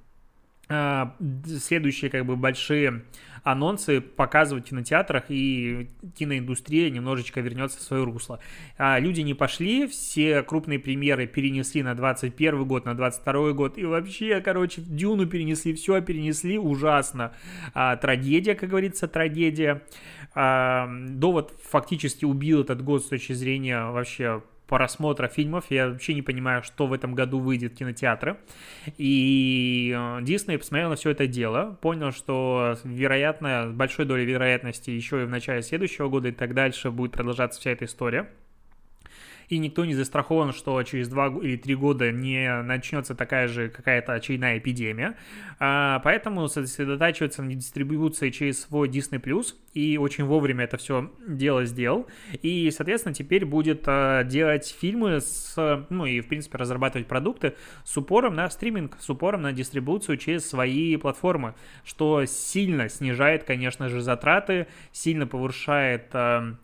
следующие 0.68 2.10
как 2.10 2.26
бы 2.26 2.36
большие 2.36 3.02
анонсы 3.46 4.00
показывать 4.00 4.66
в 4.66 4.68
кинотеатрах, 4.70 5.26
и 5.28 5.88
киноиндустрия 6.16 6.90
немножечко 6.90 7.40
вернется 7.40 7.78
в 7.78 7.82
свое 7.82 8.02
русло. 8.02 8.40
А 8.76 8.98
люди 8.98 9.20
не 9.20 9.34
пошли, 9.34 9.86
все 9.86 10.42
крупные 10.42 10.80
премьеры 10.80 11.28
перенесли 11.28 11.84
на 11.84 11.94
21 11.94 12.64
год, 12.64 12.86
на 12.86 12.96
22 12.96 13.52
год, 13.52 13.78
и 13.78 13.84
вообще, 13.84 14.40
короче, 14.40 14.80
Дюну 14.80 15.26
перенесли, 15.26 15.74
все 15.74 16.00
перенесли, 16.00 16.58
ужасно. 16.58 17.32
А, 17.72 17.94
трагедия, 17.94 18.56
как 18.56 18.68
говорится, 18.70 19.06
трагедия. 19.06 19.82
А, 20.34 20.90
довод 21.08 21.54
фактически 21.62 22.24
убил 22.24 22.62
этот 22.62 22.82
год 22.82 23.04
с 23.04 23.08
точки 23.08 23.32
зрения 23.32 23.92
вообще 23.92 24.42
просмотра 24.66 25.28
фильмов. 25.28 25.66
Я 25.70 25.88
вообще 25.88 26.14
не 26.14 26.22
понимаю, 26.22 26.62
что 26.62 26.86
в 26.86 26.92
этом 26.92 27.14
году 27.14 27.38
выйдет 27.38 27.72
в 27.72 27.76
кинотеатры. 27.76 28.38
И 28.98 29.94
э, 29.96 30.18
Дисней 30.22 30.58
посмотрел 30.58 30.90
на 30.90 30.96
все 30.96 31.10
это 31.10 31.26
дело, 31.26 31.78
понял, 31.80 32.12
что, 32.12 32.76
вероятно, 32.84 33.70
большой 33.72 34.04
долей 34.06 34.24
вероятности 34.24 34.90
еще 34.90 35.22
и 35.22 35.26
в 35.26 35.30
начале 35.30 35.62
следующего 35.62 36.08
года 36.08 36.28
и 36.28 36.32
так 36.32 36.54
дальше 36.54 36.90
будет 36.90 37.12
продолжаться 37.12 37.60
вся 37.60 37.70
эта 37.70 37.84
история 37.84 38.28
и 39.48 39.58
никто 39.58 39.84
не 39.84 39.94
застрахован, 39.94 40.52
что 40.52 40.82
через 40.82 41.08
два 41.08 41.28
или 41.28 41.56
три 41.56 41.74
года 41.74 42.10
не 42.10 42.62
начнется 42.62 43.14
такая 43.14 43.48
же 43.48 43.68
какая-то 43.68 44.14
очередная 44.14 44.58
эпидемия. 44.58 45.16
А, 45.58 46.00
поэтому 46.00 46.48
сосредотачиваться 46.48 47.42
на 47.42 47.54
дистрибуции 47.54 48.30
через 48.30 48.62
свой 48.62 48.88
Disney+, 48.88 49.20
и 49.72 49.98
очень 49.98 50.24
вовремя 50.24 50.64
это 50.64 50.76
все 50.76 51.10
дело 51.26 51.64
сделал. 51.64 52.06
И, 52.42 52.70
соответственно, 52.70 53.14
теперь 53.14 53.44
будет 53.44 53.84
а, 53.86 54.24
делать 54.24 54.74
фильмы 54.78 55.20
с, 55.20 55.86
ну 55.90 56.06
и, 56.06 56.20
в 56.20 56.28
принципе, 56.28 56.58
разрабатывать 56.58 57.06
продукты 57.06 57.54
с 57.84 57.96
упором 57.96 58.34
на 58.34 58.48
стриминг, 58.50 58.96
с 59.00 59.08
упором 59.08 59.42
на 59.42 59.52
дистрибуцию 59.52 60.18
через 60.18 60.48
свои 60.48 60.96
платформы, 60.96 61.54
что 61.84 62.24
сильно 62.26 62.88
снижает, 62.88 63.44
конечно 63.44 63.88
же, 63.88 64.00
затраты, 64.00 64.66
сильно 64.92 65.26
повышает 65.26 66.08
а, 66.12 66.56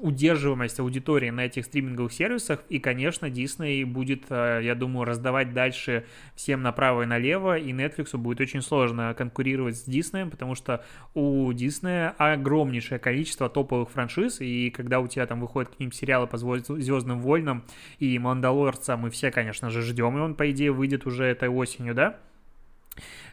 удерживаемость 0.00 0.80
аудитории 0.80 1.30
на 1.30 1.46
этих 1.46 1.64
стриминговых 1.64 2.12
сервисах, 2.12 2.62
и, 2.68 2.78
конечно, 2.78 3.26
Disney 3.26 3.84
будет, 3.84 4.24
э, 4.30 4.60
я 4.62 4.74
думаю, 4.74 5.04
раздавать 5.04 5.52
дальше 5.52 6.04
всем 6.34 6.62
направо 6.62 7.02
и 7.02 7.06
налево, 7.06 7.58
и 7.58 7.72
Netflix 7.72 8.16
будет 8.16 8.40
очень 8.40 8.62
сложно 8.62 9.14
конкурировать 9.14 9.76
с 9.76 9.88
Disney, 9.88 10.28
потому 10.28 10.54
что 10.54 10.84
у 11.14 11.50
Disney 11.52 12.14
огромнейшее 12.16 12.98
количество 12.98 13.48
топовых 13.48 13.90
франшиз, 13.90 14.40
и 14.40 14.70
когда 14.70 15.00
у 15.00 15.06
тебя 15.06 15.26
там 15.26 15.40
выходят 15.40 15.70
какие-нибудь 15.70 15.96
сериалы 15.96 16.26
по 16.26 16.38
Звездным 16.38 17.20
войнам 17.20 17.64
и 17.98 18.18
Мандалорца, 18.18 18.96
мы 18.96 19.10
все, 19.10 19.30
конечно 19.30 19.70
же, 19.70 19.82
ждем, 19.82 20.16
и 20.16 20.20
он, 20.20 20.34
по 20.34 20.50
идее, 20.50 20.72
выйдет 20.72 21.06
уже 21.06 21.24
этой 21.24 21.48
осенью, 21.48 21.94
да? 21.94 22.18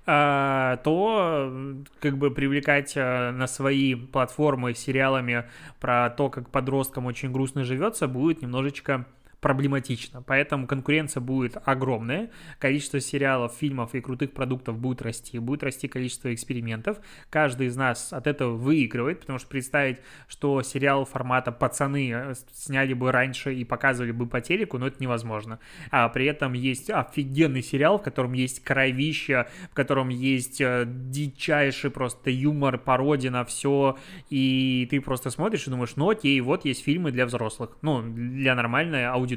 А, 0.06 0.78
то 0.78 1.62
как 2.00 2.18
бы 2.18 2.32
привлекать 2.32 2.94
а, 2.96 3.32
на 3.32 3.48
свои 3.48 3.96
платформы 3.96 4.74
сериалами 4.74 5.46
про 5.80 6.10
то, 6.10 6.30
как 6.30 6.50
подросткам 6.50 7.06
очень 7.06 7.32
грустно 7.32 7.64
живется, 7.64 8.08
будет 8.08 8.42
немножечко 8.42 9.06
проблематично. 9.42 10.22
Поэтому 10.22 10.68
конкуренция 10.68 11.22
будет 11.22 11.58
огромная, 11.64 12.30
количество 12.60 13.00
сериалов, 13.00 13.54
фильмов 13.54 13.96
и 13.96 14.02
крутых 14.02 14.34
продуктов 14.34 14.78
будет 14.78 15.02
расти, 15.02 15.40
будет 15.40 15.64
расти 15.64 15.88
количество 15.88 16.34
экспериментов. 16.34 17.00
Каждый 17.30 17.68
из 17.68 17.76
нас 17.76 18.12
от 18.14 18.28
этого 18.28 18.56
выигрывает, 18.56 19.22
потому 19.22 19.40
что 19.40 19.48
представить, 19.48 20.00
что 20.28 20.62
сериал 20.62 21.06
формата 21.06 21.52
«Пацаны» 21.52 22.34
сняли 22.54 22.94
бы 22.94 23.12
раньше 23.12 23.54
и 23.54 23.64
показывали 23.64 24.12
бы 24.12 24.28
по 24.28 24.42
телеку, 24.42 24.78
но 24.78 24.86
ну, 24.86 24.92
это 24.92 25.02
невозможно. 25.02 25.60
А 25.92 26.10
при 26.10 26.26
этом 26.26 26.54
есть 26.54 26.90
офигенный 26.90 27.64
сериал, 27.64 27.98
в 27.98 28.04
котором 28.04 28.34
есть 28.34 28.64
кровища, 28.64 29.50
в 29.72 29.74
котором 29.74 30.10
есть 30.10 30.62
э, 30.62 30.84
дичайший 30.86 31.92
просто 31.92 32.30
юмор, 32.30 32.78
пародия 32.78 33.32
на 33.32 33.46
все, 33.46 33.98
и 34.30 34.88
ты 34.90 35.02
просто 35.02 35.30
смотришь 35.30 35.68
и 35.68 35.70
думаешь, 35.70 35.96
ну 35.96 36.10
окей, 36.10 36.40
вот 36.42 36.66
есть 36.66 36.84
фильмы 36.84 37.12
для 37.12 37.26
взрослых, 37.26 37.78
ну, 37.82 38.02
для 38.02 38.56
нормальной 38.56 39.08
аудитории. 39.08 39.29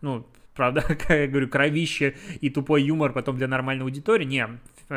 Ну, 0.00 0.26
правда, 0.54 0.80
как 0.88 1.10
я 1.10 1.26
говорю, 1.26 1.48
кровище 1.48 2.16
и 2.40 2.50
тупой 2.50 2.82
юмор 2.82 3.12
потом 3.12 3.36
для 3.36 3.48
нормальной 3.48 3.84
аудитории. 3.84 4.24
Не, 4.24 4.48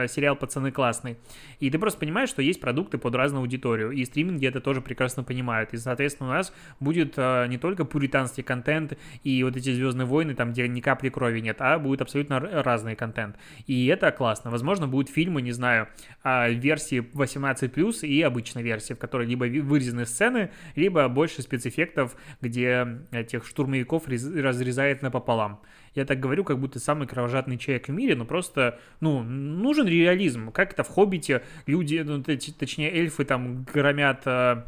сериал 0.07 0.35
«Пацаны» 0.35 0.71
классный. 0.71 1.17
И 1.59 1.69
ты 1.69 1.77
просто 1.79 1.99
понимаешь, 1.99 2.29
что 2.29 2.41
есть 2.41 2.59
продукты 2.59 2.97
под 2.97 3.15
разную 3.15 3.41
аудиторию, 3.41 3.91
и 3.91 4.05
стриминги 4.05 4.47
это 4.47 4.61
тоже 4.61 4.81
прекрасно 4.81 5.23
понимают. 5.23 5.73
И, 5.73 5.77
соответственно, 5.77 6.29
у 6.29 6.33
нас 6.33 6.53
будет 6.79 7.13
э, 7.17 7.47
не 7.47 7.57
только 7.57 7.85
пуританский 7.85 8.43
контент 8.43 8.97
и 9.23 9.43
вот 9.43 9.55
эти 9.55 9.73
«Звездные 9.73 10.05
войны», 10.05 10.33
там, 10.35 10.51
где 10.51 10.67
ни 10.67 10.81
капли 10.81 11.09
крови 11.09 11.39
нет, 11.41 11.57
а 11.59 11.77
будет 11.79 12.01
абсолютно 12.01 12.39
разный 12.39 12.95
контент. 12.95 13.35
И 13.67 13.87
это 13.87 14.11
классно. 14.11 14.51
Возможно, 14.51 14.87
будут 14.87 15.09
фильмы, 15.09 15.41
не 15.41 15.51
знаю, 15.51 15.87
версии 16.23 16.99
18+, 16.99 18.07
и 18.07 18.21
обычной 18.21 18.63
версии, 18.63 18.93
в 18.93 18.99
которой 18.99 19.27
либо 19.27 19.45
вырезаны 19.45 20.05
сцены, 20.05 20.51
либо 20.75 21.07
больше 21.07 21.41
спецэффектов, 21.41 22.15
где 22.41 22.87
этих 23.11 23.45
штурмовиков 23.45 24.07
разрезает 24.07 25.01
напополам. 25.01 25.61
Я 25.93 26.05
так 26.05 26.19
говорю, 26.19 26.43
как 26.43 26.59
будто 26.59 26.79
самый 26.79 27.07
кровожадный 27.07 27.57
человек 27.57 27.87
в 27.87 27.91
мире, 27.91 28.15
но 28.15 28.25
просто, 28.25 28.79
ну, 29.01 29.23
нужен 29.23 29.87
реализм. 29.87 30.51
Как 30.51 30.73
это 30.73 30.83
в 30.83 30.87
«Хоббите» 30.87 31.43
люди, 31.65 32.01
ну, 32.05 32.23
точнее, 32.23 32.91
эльфы 32.91 33.25
там 33.25 33.63
громят 33.63 34.21
э, 34.25 34.63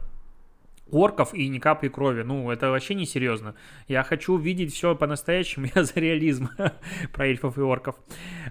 орков 0.91 1.33
и 1.33 1.47
ни 1.47 1.59
капли 1.59 1.87
крови. 1.87 2.23
Ну, 2.23 2.51
это 2.51 2.69
вообще 2.69 2.93
не 2.93 3.05
серьезно. 3.05 3.55
Я 3.87 4.03
хочу 4.03 4.37
видеть 4.37 4.73
все 4.73 4.95
по-настоящему, 4.95 5.67
я 5.75 5.83
за 5.83 5.99
реализм 5.99 6.49
про 7.13 7.27
эльфов 7.27 7.57
и 7.57 7.61
орков. 7.61 7.95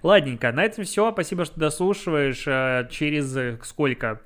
Ладненько, 0.03 0.51
на 0.53 0.65
этом 0.65 0.85
все. 0.85 1.13
Спасибо, 1.13 1.45
что 1.45 1.61
дослушиваешь. 1.61 2.45
Э, 2.47 2.89
через 2.91 3.65
сколько? 3.67 4.23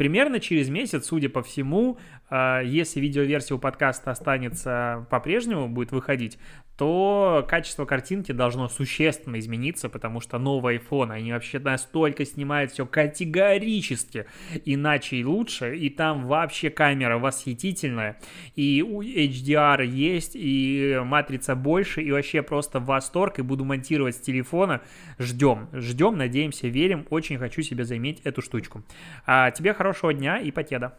Примерно 0.00 0.40
через 0.40 0.70
месяц, 0.70 1.08
судя 1.08 1.28
по 1.28 1.42
всему, 1.42 1.98
э, 2.30 2.62
если 2.64 3.00
видеоверсия 3.00 3.54
у 3.54 3.60
подкаста 3.60 4.10
останется 4.10 5.06
по-прежнему, 5.10 5.68
будет 5.68 5.92
выходить, 5.92 6.38
то 6.80 7.44
качество 7.46 7.84
картинки 7.84 8.32
должно 8.32 8.66
существенно 8.70 9.38
измениться, 9.38 9.90
потому 9.90 10.22
что 10.22 10.38
новые 10.38 10.78
iPhone, 10.78 11.12
они 11.12 11.30
вообще 11.30 11.58
настолько 11.58 12.24
снимают 12.24 12.72
все 12.72 12.86
категорически 12.86 14.24
иначе 14.64 15.16
и 15.16 15.24
лучше, 15.24 15.76
и 15.76 15.90
там 15.90 16.24
вообще 16.24 16.70
камера 16.70 17.18
восхитительная, 17.18 18.18
и 18.56 18.80
HDR 18.80 19.84
есть, 19.84 20.30
и 20.32 20.98
матрица 21.04 21.54
больше, 21.54 22.00
и 22.00 22.10
вообще 22.12 22.40
просто 22.40 22.80
восторг, 22.80 23.40
и 23.40 23.42
буду 23.42 23.66
монтировать 23.66 24.16
с 24.16 24.20
телефона. 24.20 24.80
Ждем, 25.18 25.68
ждем, 25.74 26.16
надеемся, 26.16 26.68
верим, 26.68 27.06
очень 27.10 27.36
хочу 27.36 27.60
себе 27.60 27.84
заиметь 27.84 28.22
эту 28.24 28.40
штучку. 28.40 28.82
А 29.26 29.50
тебе 29.50 29.74
хорошего 29.74 30.14
дня 30.14 30.38
и 30.38 30.50
покеда. 30.50 30.96